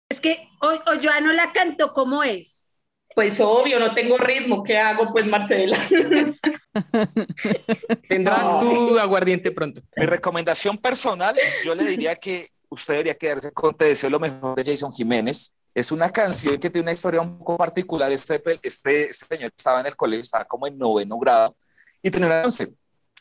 Es 0.08 0.20
que 0.20 0.48
hoy 0.60 0.76
o 0.86 1.00
Joano 1.00 1.32
la 1.32 1.52
cantó 1.52 1.92
como 1.92 2.24
es. 2.24 2.72
Pues 3.14 3.40
obvio, 3.40 3.78
no 3.78 3.94
tengo 3.94 4.18
ritmo. 4.18 4.64
¿Qué 4.64 4.76
hago, 4.76 5.12
pues, 5.12 5.26
Marcela? 5.26 5.78
Tendrás 8.08 8.58
tu 8.58 8.98
aguardiente 8.98 9.52
pronto. 9.52 9.82
Mi 9.96 10.06
recomendación 10.06 10.78
personal, 10.78 11.36
yo 11.64 11.74
le 11.74 11.86
diría 11.86 12.16
que 12.16 12.50
usted 12.68 12.94
debería 12.94 13.14
quedarse 13.14 13.52
con 13.52 13.76
Te 13.76 13.86
deseo 13.86 14.10
lo 14.10 14.18
mejor 14.18 14.56
de 14.56 14.64
Jason 14.64 14.92
Jiménez. 14.92 15.54
Es 15.72 15.92
una 15.92 16.10
canción 16.10 16.58
que 16.58 16.70
tiene 16.70 16.86
una 16.86 16.92
historia 16.92 17.20
un 17.20 17.38
poco 17.38 17.56
particular. 17.56 18.10
Este, 18.10 18.42
este, 18.62 19.10
este 19.10 19.26
señor 19.26 19.52
estaba 19.56 19.80
en 19.80 19.86
el 19.86 19.96
colegio, 19.96 20.22
estaba 20.22 20.44
como 20.44 20.66
en 20.66 20.76
noveno 20.76 21.16
grado 21.18 21.56
y 22.02 22.10
tenía 22.10 22.26
una 22.26 22.42
once. 22.42 22.68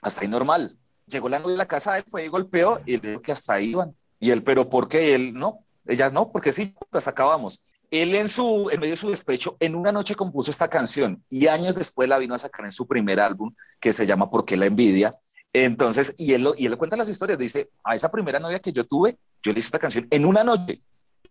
Hasta 0.01 0.21
ahí 0.21 0.27
normal. 0.27 0.75
Llegó 1.09 1.29
la 1.29 1.39
novia 1.39 1.55
a 1.55 1.59
la 1.59 1.67
casa, 1.67 1.97
él 1.97 2.03
fue 2.07 2.25
y 2.25 2.27
golpeó 2.27 2.79
y 2.85 2.97
le 2.97 3.09
dijo 3.09 3.21
que 3.21 3.31
hasta 3.31 3.53
ahí 3.53 3.71
iban. 3.71 3.95
Y 4.19 4.31
él, 4.31 4.43
pero 4.43 4.69
¿por 4.69 4.87
qué? 4.87 5.15
él, 5.15 5.33
no. 5.33 5.65
Ella, 5.85 6.09
no, 6.09 6.31
porque 6.31 6.51
sí, 6.51 6.75
pues 6.91 7.07
acabamos. 7.07 7.59
Él 7.89 8.13
en, 8.13 8.29
su, 8.29 8.69
en 8.69 8.79
medio 8.79 8.91
de 8.91 8.97
su 8.97 9.09
despecho, 9.09 9.57
en 9.59 9.75
una 9.75 9.91
noche 9.91 10.13
compuso 10.13 10.51
esta 10.51 10.67
canción 10.67 11.23
y 11.31 11.47
años 11.47 11.75
después 11.75 12.07
la 12.07 12.19
vino 12.19 12.35
a 12.35 12.37
sacar 12.37 12.65
en 12.65 12.71
su 12.71 12.85
primer 12.85 13.19
álbum 13.19 13.51
que 13.79 13.91
se 13.91 14.05
llama 14.05 14.29
¿Por 14.29 14.45
qué 14.45 14.55
la 14.55 14.67
envidia? 14.67 15.17
Entonces, 15.51 16.13
y 16.17 16.33
él, 16.33 16.47
y 16.57 16.67
él 16.67 16.77
cuenta 16.77 16.95
las 16.95 17.09
historias, 17.09 17.39
dice, 17.39 17.71
a 17.83 17.95
esa 17.95 18.11
primera 18.11 18.39
novia 18.39 18.59
que 18.59 18.71
yo 18.71 18.85
tuve, 18.85 19.17
yo 19.41 19.51
le 19.51 19.59
hice 19.59 19.67
esta 19.67 19.79
canción 19.79 20.07
en 20.11 20.25
una 20.25 20.43
noche. 20.43 20.83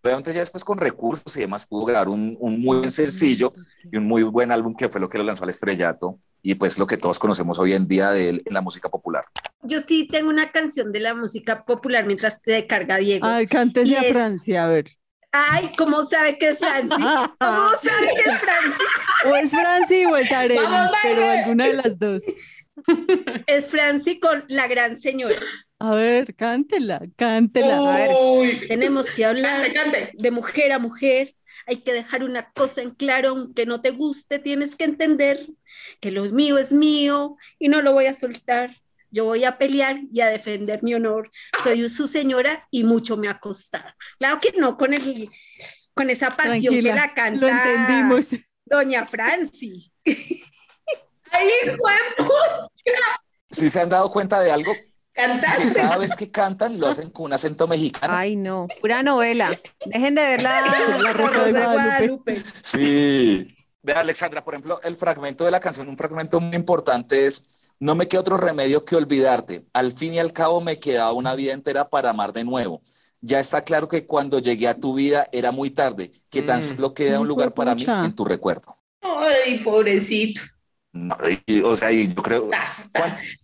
Obviamente 0.02 0.32
ya 0.32 0.40
después 0.40 0.64
con 0.64 0.78
recursos 0.78 1.36
y 1.36 1.40
demás 1.40 1.66
pudo 1.66 1.84
grabar 1.84 2.08
un, 2.08 2.36
un 2.40 2.60
muy 2.60 2.78
buen 2.78 2.90
sencillo 2.90 3.52
y 3.90 3.96
un 3.96 4.06
muy 4.06 4.22
buen 4.22 4.50
álbum 4.50 4.74
que 4.74 4.88
fue 4.88 5.00
lo 5.00 5.08
que 5.08 5.18
lo 5.18 5.24
lanzó 5.24 5.44
al 5.44 5.50
estrellato 5.50 6.18
y 6.42 6.54
pues 6.54 6.78
lo 6.78 6.86
que 6.86 6.96
todos 6.96 7.18
conocemos 7.18 7.58
hoy 7.58 7.72
en 7.72 7.86
día 7.86 8.10
de 8.10 8.28
él 8.28 8.42
en 8.44 8.54
la 8.54 8.60
música 8.60 8.88
popular. 8.88 9.24
Yo 9.62 9.80
sí 9.80 10.08
tengo 10.10 10.30
una 10.30 10.50
canción 10.50 10.92
de 10.92 11.00
la 11.00 11.14
música 11.14 11.64
popular 11.64 12.06
mientras 12.06 12.42
te 12.42 12.66
carga 12.66 12.96
Diego. 12.98 13.26
Ay, 13.26 13.46
cántese 13.46 13.96
a 13.96 14.02
Francia, 14.04 14.64
a 14.64 14.68
ver. 14.68 14.86
Ay, 15.32 15.72
¿cómo 15.76 16.02
sabe 16.04 16.38
que 16.38 16.50
es 16.50 16.58
Franci? 16.58 16.88
¿Cómo 17.38 17.70
sabe 17.82 18.14
que 18.14 18.30
es 18.30 18.40
Franci? 18.40 18.84
O 19.26 19.36
es 19.36 19.50
Franci 19.50 20.04
o 20.06 20.16
es 20.16 20.32
Arenas, 20.32 20.90
pero 21.02 21.28
alguna 21.28 21.68
de 21.68 21.74
las 21.74 21.98
dos. 21.98 22.22
Es 23.46 23.66
Franci 23.66 24.20
con 24.20 24.44
la 24.48 24.68
gran 24.68 24.96
señora. 24.96 25.40
A 25.80 25.90
ver, 25.90 26.34
cántela, 26.34 27.02
cántela. 27.16 27.80
Uy. 27.80 28.66
tenemos 28.68 29.10
que 29.10 29.24
hablar 29.24 29.70
de 30.12 30.30
mujer 30.30 30.72
a 30.72 30.78
mujer. 30.78 31.34
Hay 31.66 31.76
que 31.76 31.92
dejar 31.92 32.24
una 32.24 32.50
cosa 32.52 32.82
en 32.82 32.90
claro, 32.90 33.30
aunque 33.30 33.66
no 33.66 33.80
te 33.80 33.90
guste, 33.90 34.38
tienes 34.38 34.74
que 34.74 34.84
entender 34.84 35.38
que 36.00 36.10
lo 36.10 36.24
mío 36.24 36.58
es 36.58 36.72
mío 36.72 37.36
y 37.58 37.68
no 37.68 37.82
lo 37.82 37.92
voy 37.92 38.06
a 38.06 38.14
soltar. 38.14 38.70
Yo 39.10 39.24
voy 39.24 39.44
a 39.44 39.58
pelear 39.58 39.98
y 40.10 40.20
a 40.20 40.26
defender 40.26 40.82
mi 40.82 40.94
honor. 40.94 41.30
Soy 41.62 41.88
su 41.88 42.06
señora 42.06 42.66
y 42.70 42.84
mucho 42.84 43.16
me 43.16 43.28
ha 43.28 43.38
costado. 43.38 43.88
Claro 44.18 44.40
que 44.40 44.52
no 44.52 44.76
con 44.76 44.94
el 44.94 45.28
con 45.94 46.10
esa 46.10 46.36
pasión 46.36 46.74
que 46.74 46.82
la 46.82 47.12
canta. 47.14 47.40
Lo 47.40 47.48
entendimos. 47.48 48.26
Doña 48.64 49.06
Franci. 49.06 49.92
¡Ay, 51.30 51.50
Si 53.50 53.68
se 53.68 53.80
han 53.80 53.88
dado 53.88 54.10
cuenta 54.10 54.40
de 54.40 54.50
algo, 54.50 54.72
que 55.14 55.72
cada 55.74 55.96
vez 55.96 56.16
que 56.16 56.30
cantan 56.30 56.78
lo 56.78 56.86
hacen 56.86 57.10
con 57.10 57.26
un 57.26 57.32
acento 57.32 57.66
mexicano. 57.66 58.12
Ay, 58.16 58.36
no, 58.36 58.68
pura 58.80 59.02
novela. 59.02 59.58
Dejen 59.86 60.14
de 60.14 60.22
ver 60.22 60.42
la, 60.42 60.60
la 61.00 61.12
Rosa 61.12 61.44
de 61.44 61.52
Guadalupe. 61.52 62.42
Sí. 62.62 63.57
Vea, 63.82 64.00
Alexandra, 64.00 64.44
por 64.44 64.54
ejemplo, 64.54 64.80
el 64.82 64.96
fragmento 64.96 65.44
de 65.44 65.52
la 65.52 65.60
canción, 65.60 65.88
un 65.88 65.96
fragmento 65.96 66.40
muy 66.40 66.56
importante 66.56 67.26
es, 67.26 67.70
no 67.78 67.94
me 67.94 68.08
queda 68.08 68.20
otro 68.20 68.36
remedio 68.36 68.84
que 68.84 68.96
olvidarte. 68.96 69.64
Al 69.72 69.92
fin 69.92 70.14
y 70.14 70.18
al 70.18 70.32
cabo 70.32 70.60
me 70.60 70.80
quedaba 70.80 71.12
una 71.12 71.34
vida 71.34 71.52
entera 71.52 71.88
para 71.88 72.10
amar 72.10 72.32
de 72.32 72.44
nuevo. 72.44 72.82
Ya 73.20 73.38
está 73.38 73.62
claro 73.62 73.88
que 73.88 74.06
cuando 74.06 74.40
llegué 74.40 74.68
a 74.68 74.78
tu 74.78 74.94
vida 74.94 75.28
era 75.32 75.52
muy 75.52 75.70
tarde, 75.70 76.10
que 76.28 76.42
tan 76.42 76.58
mm. 76.58 76.62
solo 76.62 76.94
queda 76.94 77.20
un 77.20 77.28
lugar 77.28 77.54
para 77.54 77.74
mí 77.74 77.84
en 77.86 78.14
tu 78.14 78.24
recuerdo. 78.24 78.76
Ay, 79.00 79.58
pobrecito. 79.58 80.42
o 81.64 81.76
sea, 81.76 81.90
yo 81.92 82.22
creo. 82.22 82.48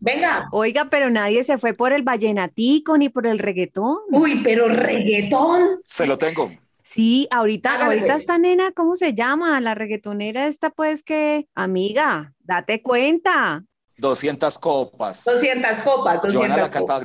Venga. 0.00 0.48
Oiga, 0.50 0.88
pero 0.90 1.10
nadie 1.10 1.44
se 1.44 1.58
fue 1.58 1.74
por 1.74 1.92
el 1.92 2.02
vallenatico 2.02 2.98
ni 2.98 3.08
por 3.08 3.26
el 3.26 3.38
reggaetón. 3.38 3.98
Uy, 4.10 4.40
pero 4.42 4.68
reggaetón. 4.68 5.80
Se 5.84 6.06
lo 6.06 6.18
tengo. 6.18 6.50
Sí, 6.94 7.26
ahorita, 7.32 7.86
ahorita 7.86 8.06
pues. 8.06 8.20
esta 8.20 8.38
nena, 8.38 8.70
¿cómo 8.70 8.94
se 8.94 9.14
llama? 9.14 9.60
La 9.60 9.74
reggaetonera 9.74 10.46
esta, 10.46 10.70
pues 10.70 11.02
que, 11.02 11.48
amiga, 11.56 12.32
date 12.38 12.82
cuenta. 12.82 13.64
200 13.96 14.58
copas. 14.60 15.24
200 15.24 15.76
copas, 15.78 16.22
200 16.22 16.34
Joana 16.34 16.56
la 16.56 16.70
cantaba. 16.70 17.02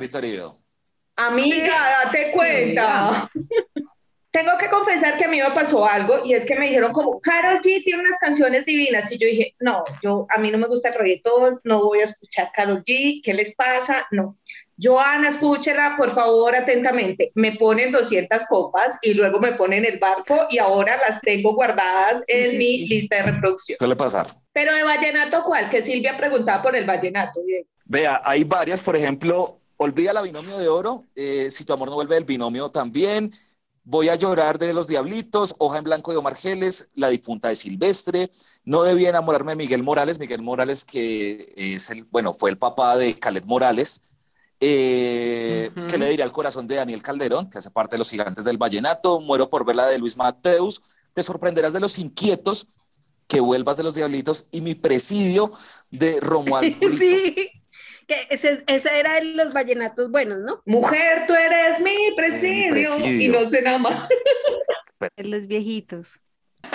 Amiga, 1.16 2.04
date 2.04 2.30
cuenta. 2.32 3.28
Tengo 4.30 4.52
que 4.60 4.68
confesar 4.68 5.16
que 5.16 5.24
a 5.24 5.28
mí 5.28 5.40
me 5.40 5.50
pasó 5.50 5.84
algo 5.84 6.24
y 6.24 6.34
es 6.34 6.46
que 6.46 6.54
me 6.54 6.66
dijeron 6.66 6.92
como, 6.92 7.18
Karol 7.18 7.60
G 7.60 7.82
tiene 7.82 7.98
unas 7.98 8.16
canciones 8.20 8.64
divinas 8.64 9.10
y 9.10 9.18
yo 9.18 9.26
dije, 9.26 9.56
no, 9.58 9.82
yo 10.00 10.24
a 10.30 10.38
mí 10.38 10.52
no 10.52 10.58
me 10.58 10.68
gusta 10.68 10.90
el 10.90 10.94
reggaetón, 10.94 11.60
no 11.64 11.82
voy 11.82 11.98
a 11.98 12.04
escuchar 12.04 12.52
Karol 12.54 12.84
G, 12.84 13.22
¿qué 13.24 13.34
les 13.34 13.56
pasa? 13.56 14.06
No. 14.12 14.38
Joana, 14.80 15.28
escúchela, 15.28 15.94
por 15.96 16.10
favor, 16.12 16.56
atentamente. 16.56 17.32
Me 17.34 17.52
ponen 17.52 17.92
200 17.92 18.44
copas 18.48 18.98
y 19.02 19.12
luego 19.12 19.38
me 19.38 19.52
ponen 19.52 19.84
el 19.84 19.98
barco 19.98 20.46
y 20.50 20.58
ahora 20.58 20.96
las 20.96 21.20
tengo 21.20 21.54
guardadas 21.54 22.22
en 22.26 22.56
mi 22.56 22.86
lista 22.86 23.16
de 23.16 23.22
reproducción. 23.32 23.76
Suele 23.78 23.96
pasar. 23.96 24.28
Pero 24.52 24.72
de 24.72 24.82
vallenato, 24.82 25.44
¿cuál? 25.44 25.68
Que 25.68 25.82
Silvia 25.82 26.16
preguntaba 26.16 26.62
por 26.62 26.74
el 26.74 26.86
vallenato. 26.86 27.40
Vea, 27.84 28.22
hay 28.24 28.44
varias, 28.44 28.82
por 28.82 28.96
ejemplo, 28.96 29.58
Olvida 29.82 30.12
la 30.12 30.20
binomio 30.20 30.58
de 30.58 30.68
oro, 30.68 31.06
eh, 31.14 31.50
Si 31.50 31.64
tu 31.64 31.72
amor 31.72 31.88
no 31.88 31.94
vuelve, 31.94 32.16
el 32.16 32.24
binomio 32.24 32.68
también. 32.68 33.32
Voy 33.82 34.10
a 34.10 34.14
llorar 34.14 34.58
de 34.58 34.74
los 34.74 34.86
diablitos, 34.86 35.54
Hoja 35.56 35.78
en 35.78 35.84
blanco 35.84 36.10
de 36.10 36.18
Omar 36.18 36.36
Geles, 36.36 36.88
La 36.92 37.08
difunta 37.08 37.48
de 37.48 37.54
Silvestre. 37.54 38.30
No 38.62 38.82
debía 38.82 39.08
enamorarme 39.08 39.52
de 39.52 39.56
Miguel 39.56 39.82
Morales, 39.82 40.18
Miguel 40.18 40.42
Morales 40.42 40.84
que 40.84 41.54
es 41.56 41.88
el, 41.88 42.04
bueno, 42.04 42.34
fue 42.34 42.50
el 42.50 42.58
papá 42.58 42.96
de 42.98 43.14
Caleb 43.14 43.46
Morales 43.46 44.02
eh, 44.60 45.70
¿Qué 45.88 45.96
le 45.96 46.10
diría 46.10 46.24
al 46.24 46.32
corazón 46.32 46.68
de 46.68 46.76
Daniel 46.76 47.02
Calderón, 47.02 47.48
que 47.48 47.58
hace 47.58 47.70
parte 47.70 47.94
de 47.94 47.98
los 47.98 48.10
gigantes 48.10 48.44
del 48.44 48.58
vallenato? 48.58 49.20
Muero 49.20 49.48
por 49.48 49.64
verla 49.64 49.86
de 49.86 49.98
Luis 49.98 50.16
Mateus. 50.18 50.82
Te 51.14 51.22
sorprenderás 51.22 51.72
de 51.72 51.80
los 51.80 51.98
inquietos, 51.98 52.68
que 53.26 53.40
vuelvas 53.40 53.78
de 53.78 53.84
los 53.84 53.94
diablitos 53.94 54.48
y 54.50 54.60
mi 54.60 54.74
presidio 54.74 55.52
de 55.90 56.20
Romualdo. 56.20 56.76
sí, 56.98 57.50
que 58.06 58.26
ese, 58.28 58.64
era 58.66 59.14
de 59.14 59.34
los 59.34 59.54
vallenatos 59.54 60.10
buenos, 60.10 60.40
¿no? 60.40 60.62
Mujer, 60.66 61.26
tú 61.26 61.34
eres 61.34 61.80
mi 61.80 62.12
presidio, 62.14 62.98
y 63.06 63.28
no 63.28 63.46
sé 63.48 63.62
nada 63.62 63.78
más. 63.78 64.08
los 65.16 65.46
viejitos. 65.46 66.20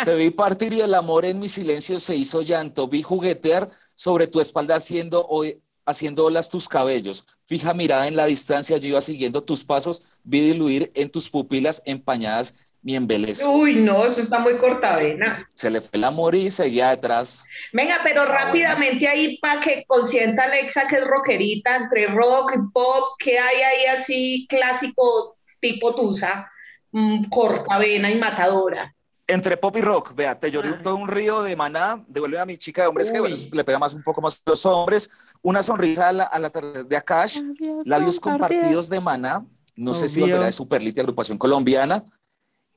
Te 0.04 0.16
vi 0.16 0.32
partir 0.32 0.74
y 0.74 0.82
el 0.82 0.96
amor 0.96 1.26
en 1.26 1.40
mi 1.40 1.48
silencio 1.48 2.00
se 2.00 2.16
hizo 2.16 2.42
llanto. 2.42 2.88
Vi 2.88 3.04
juguetear 3.04 3.70
sobre 3.94 4.26
tu 4.28 4.40
espalda 4.40 4.76
haciendo 4.76 5.26
hoy 5.28 5.62
haciendo 5.86 6.26
olas 6.26 6.50
tus 6.50 6.68
cabellos. 6.68 7.26
Fija 7.46 7.74
mirada 7.74 8.08
en 8.08 8.16
la 8.16 8.26
distancia, 8.26 8.78
yo 8.78 8.90
iba 8.90 9.02
siguiendo 9.02 9.44
tus 9.44 9.64
pasos, 9.64 10.04
vi 10.24 10.42
diluir 10.42 10.92
en 10.96 11.10
tus 11.10 11.30
pupilas 11.30 11.82
empañadas 11.86 12.56
mi 12.86 12.96
embelezo. 12.96 13.50
Uy, 13.50 13.78
no, 13.78 14.06
eso 14.06 14.22
está 14.22 14.38
muy 14.38 14.58
cortavena. 14.58 15.44
Se 15.56 15.72
le 15.72 15.82
fue 15.82 15.92
el 15.94 16.04
amor 16.04 16.36
y 16.36 16.52
seguía 16.52 16.90
detrás. 16.90 17.44
Venga, 17.74 18.00
pero 18.04 18.26
rápidamente 18.26 19.08
ahí 19.08 19.40
para 19.40 19.60
que 19.60 19.84
consienta 19.88 20.44
Alexa 20.44 20.86
que 20.88 20.98
es 20.98 21.08
rockerita, 21.08 21.76
entre 21.78 22.06
rock 22.08 22.54
y 22.56 22.72
pop, 22.72 23.16
¿qué 23.18 23.40
hay 23.40 23.62
ahí 23.62 23.86
así 23.86 24.46
clásico 24.48 25.36
tipo 25.60 25.96
Tusa, 25.96 26.48
mm, 26.92 27.24
cortavena 27.24 28.12
y 28.12 28.16
matadora? 28.20 28.95
Entre 29.28 29.58
pop 29.58 29.76
y 29.76 29.82
rock, 29.82 30.14
vea, 30.14 30.40
te 30.40 30.52
lloré 30.52 30.74
todo 30.84 30.96
un 30.96 31.08
río 31.08 31.42
de 31.42 31.56
maná, 31.56 32.04
devuelve 32.08 32.40
a 32.40 32.46
mi 32.46 32.58
chica 32.58 32.84
de 32.84 32.88
hombres 32.90 33.12
que 33.12 33.20
le 33.56 33.64
pega 33.64 33.80
más 33.80 33.96
un 33.96 34.04
poco 34.04 34.22
más 34.22 34.36
a 34.46 34.50
los 34.52 34.66
hombres, 34.68 35.34
una 35.42 35.64
sonrisa 35.64 36.10
a 36.10 36.14
la, 36.14 36.24
a 36.26 36.38
la 36.38 36.50
de 36.50 36.96
Akash, 36.96 37.42
labios 37.86 38.20
compartidos 38.20 38.88
de 38.88 39.00
maná, 39.00 39.44
no 39.76 39.94
sé 39.96 40.08
si 40.08 40.22
volverá 40.22 40.46
de 40.46 40.52
Superlite, 40.52 41.02
agrupación 41.02 41.40
colombiana, 41.40 42.04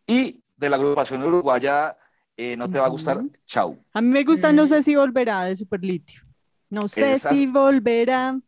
y 0.07 0.43
de 0.57 0.71
la 0.71 0.77
agrupación 0.77 1.23
uruguaya, 1.23 1.97
eh, 2.35 2.57
no 2.57 2.71
te 2.71 2.79
va 2.79 2.87
a 2.87 2.89
gustar, 2.89 3.21
chau. 3.45 3.79
A 3.93 4.01
mí 4.01 4.09
me 4.09 4.25
gusta, 4.25 4.51
no 4.51 4.67
sé 4.67 4.83
si 4.83 4.95
volverá 4.95 5.45
de 5.45 5.57
Superlitio. 5.57 6.23
No 6.71 6.89
sé 6.89 7.19
si 7.19 7.47
volverá. 7.47 8.39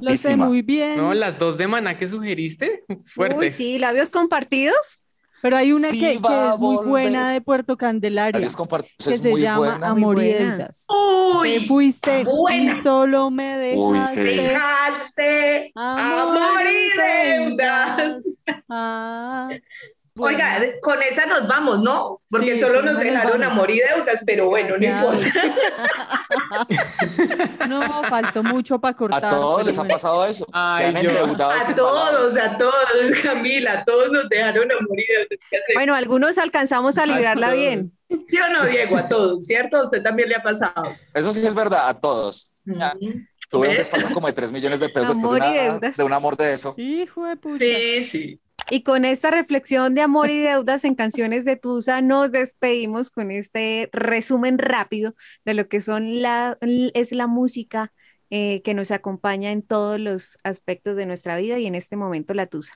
Lo 0.00 0.16
sé 0.16 0.36
muy 0.36 0.62
bien. 0.62 0.96
No, 0.96 1.12
las 1.14 1.38
dos 1.38 1.58
de 1.58 1.66
maná 1.66 1.98
que 1.98 2.06
sugeriste, 2.06 2.84
fuerte. 3.04 3.38
Uy, 3.38 3.50
sí, 3.50 3.78
labios 3.78 4.10
compartidos. 4.10 5.00
Pero 5.44 5.58
hay 5.58 5.74
una 5.74 5.90
que, 5.90 6.14
es 6.14 6.58
muy 6.58 6.86
buena 6.86 7.30
de 7.30 7.42
Puerto 7.42 7.76
Candelaria. 7.76 8.40
que 8.40 9.14
se 9.14 9.36
llama 9.38 9.78
Amor 9.82 10.22
y 10.22 10.32
Deudas. 10.32 10.86
Uy, 10.88 11.60
Te 11.60 11.66
fuiste 11.66 12.24
y 12.50 12.82
solo 12.82 13.30
me 13.30 13.58
dejaste. 13.58 14.22
dejaste 14.22 15.72
amor 15.74 16.62
y 16.62 16.98
deudas. 16.98 18.22
Ah, 18.70 19.50
Oiga, 20.16 20.60
con 20.80 21.02
esa 21.02 21.26
nos 21.26 21.46
vamos, 21.46 21.80
¿no? 21.82 22.22
Porque 22.34 22.58
solo 22.58 22.82
nos 22.82 22.98
dejaron 22.98 23.42
amor 23.42 23.70
y 23.70 23.78
deudas, 23.80 24.22
pero 24.26 24.48
bueno, 24.48 24.76
no 24.76 24.84
importa. 24.84 25.26
no, 27.68 28.04
faltó 28.04 28.42
mucho 28.42 28.80
para 28.80 28.96
cortar. 28.96 29.26
A 29.26 29.30
todos 29.30 29.64
les 29.64 29.78
ha 29.78 29.84
pasado 29.84 30.26
eso. 30.26 30.46
Ay, 30.52 30.94
a 30.96 31.74
todos, 31.74 32.36
a 32.36 32.58
todos, 32.58 33.20
Camila, 33.22 33.80
a 33.80 33.84
todos 33.84 34.10
nos 34.10 34.28
dejaron 34.28 34.70
amor 34.72 34.98
y 34.98 35.06
deudas. 35.06 35.38
Bueno, 35.74 35.94
algunos 35.94 36.38
alcanzamos 36.38 36.98
a 36.98 37.06
librarla 37.06 37.52
bien. 37.52 37.92
¿Sí 38.26 38.38
o 38.38 38.48
no, 38.48 38.64
Diego? 38.66 38.96
A 38.96 39.08
todos, 39.08 39.46
¿cierto? 39.46 39.76
A 39.76 39.84
usted 39.84 40.02
también 40.02 40.28
le 40.28 40.36
ha 40.36 40.42
pasado. 40.42 40.96
Eso 41.12 41.32
sí 41.32 41.46
es 41.46 41.54
verdad, 41.54 41.88
a 41.88 41.94
todos. 41.94 42.50
Tuve 43.48 43.68
un 43.68 43.76
desfalco 43.76 44.12
como 44.12 44.26
de 44.26 44.32
3 44.32 44.50
millones 44.50 44.80
de 44.80 44.88
pesos 44.88 45.16
después 45.20 45.40
de, 45.96 46.04
un 46.04 46.12
amor 46.12 46.36
de 46.36 46.52
eso. 46.52 46.74
Hijo 46.76 47.26
de 47.26 47.36
puta. 47.36 47.64
Sí, 47.64 48.02
sí. 48.02 48.40
Y 48.70 48.82
con 48.82 49.04
esta 49.04 49.30
reflexión 49.30 49.94
de 49.94 50.00
amor 50.00 50.30
y 50.30 50.38
deudas 50.38 50.84
en 50.84 50.94
canciones 50.94 51.44
de 51.44 51.56
Tusa 51.56 52.00
nos 52.00 52.32
despedimos 52.32 53.10
con 53.10 53.30
este 53.30 53.90
resumen 53.92 54.58
rápido 54.58 55.14
de 55.44 55.54
lo 55.54 55.68
que 55.68 55.80
son 55.80 56.22
la, 56.22 56.56
es 56.60 57.12
la 57.12 57.26
música 57.26 57.92
eh, 58.30 58.62
que 58.62 58.72
nos 58.72 58.90
acompaña 58.90 59.52
en 59.52 59.62
todos 59.62 60.00
los 60.00 60.38
aspectos 60.44 60.96
de 60.96 61.04
nuestra 61.06 61.36
vida 61.36 61.58
y 61.58 61.66
en 61.66 61.74
este 61.74 61.96
momento 61.96 62.32
la 62.32 62.46
Tusa. 62.46 62.72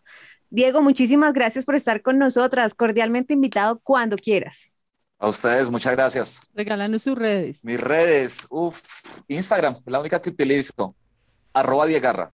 Diego, 0.51 0.83
muchísimas 0.83 1.33
gracias 1.33 1.65
por 1.65 1.75
estar 1.75 2.03
con 2.03 2.19
nosotras. 2.19 2.75
Cordialmente 2.75 3.35
invitado 3.35 3.81
cuando 3.81 4.17
quieras. 4.17 4.71
A 5.19 5.27
ustedes, 5.29 5.69
muchas 5.71 5.95
gracias. 5.95 6.43
Regálanos 6.55 7.03
sus 7.03 7.19
redes. 7.19 7.65
Mis 7.65 7.81
redes, 7.81 8.47
uff, 8.51 8.81
Instagram, 9.27 9.77
la 9.87 10.01
única 10.01 10.23
que 10.23 10.31
utilizo, 10.31 10.95
arroba 11.53 11.87
Diegarra. 11.87 12.31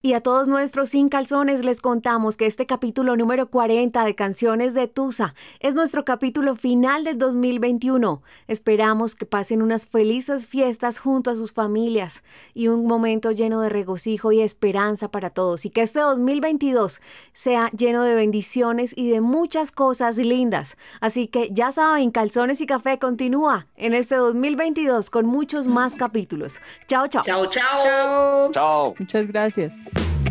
Y 0.00 0.12
a 0.12 0.20
todos 0.20 0.46
nuestros 0.46 0.90
sin 0.90 1.08
calzones 1.08 1.64
les 1.64 1.80
contamos 1.80 2.36
que 2.36 2.46
este 2.46 2.66
capítulo 2.66 3.16
número 3.16 3.50
40 3.50 4.04
de 4.04 4.14
Canciones 4.14 4.72
de 4.72 4.86
Tusa 4.86 5.34
es 5.58 5.74
nuestro 5.74 6.04
capítulo 6.04 6.54
final 6.54 7.02
del 7.02 7.18
2021. 7.18 8.22
Esperamos 8.46 9.16
que 9.16 9.26
pasen 9.26 9.60
unas 9.60 9.88
felices 9.88 10.46
fiestas 10.46 11.00
junto 11.00 11.32
a 11.32 11.34
sus 11.34 11.52
familias 11.52 12.22
y 12.54 12.68
un 12.68 12.86
momento 12.86 13.32
lleno 13.32 13.60
de 13.60 13.70
regocijo 13.70 14.30
y 14.30 14.40
esperanza 14.40 15.10
para 15.10 15.30
todos 15.30 15.64
y 15.64 15.70
que 15.70 15.82
este 15.82 15.98
2022 15.98 17.00
sea 17.32 17.68
lleno 17.72 18.04
de 18.04 18.14
bendiciones 18.14 18.96
y 18.96 19.10
de 19.10 19.20
muchas 19.20 19.72
cosas 19.72 20.16
lindas. 20.16 20.76
Así 21.00 21.26
que 21.26 21.48
ya 21.50 21.72
saben, 21.72 22.12
Calzones 22.12 22.60
y 22.60 22.66
Café 22.66 23.00
continúa 23.00 23.66
en 23.74 23.94
este 23.94 24.14
2022 24.14 25.10
con 25.10 25.26
muchos 25.26 25.66
más 25.66 25.96
capítulos. 25.96 26.60
Chao, 26.86 27.08
chao. 27.08 27.24
Chao, 27.24 27.46
chao. 27.46 28.50
Chao. 28.52 28.94
Muchas 28.96 29.26
gracias. 29.26 29.87
Thank 29.94 30.22
you. 30.22 30.27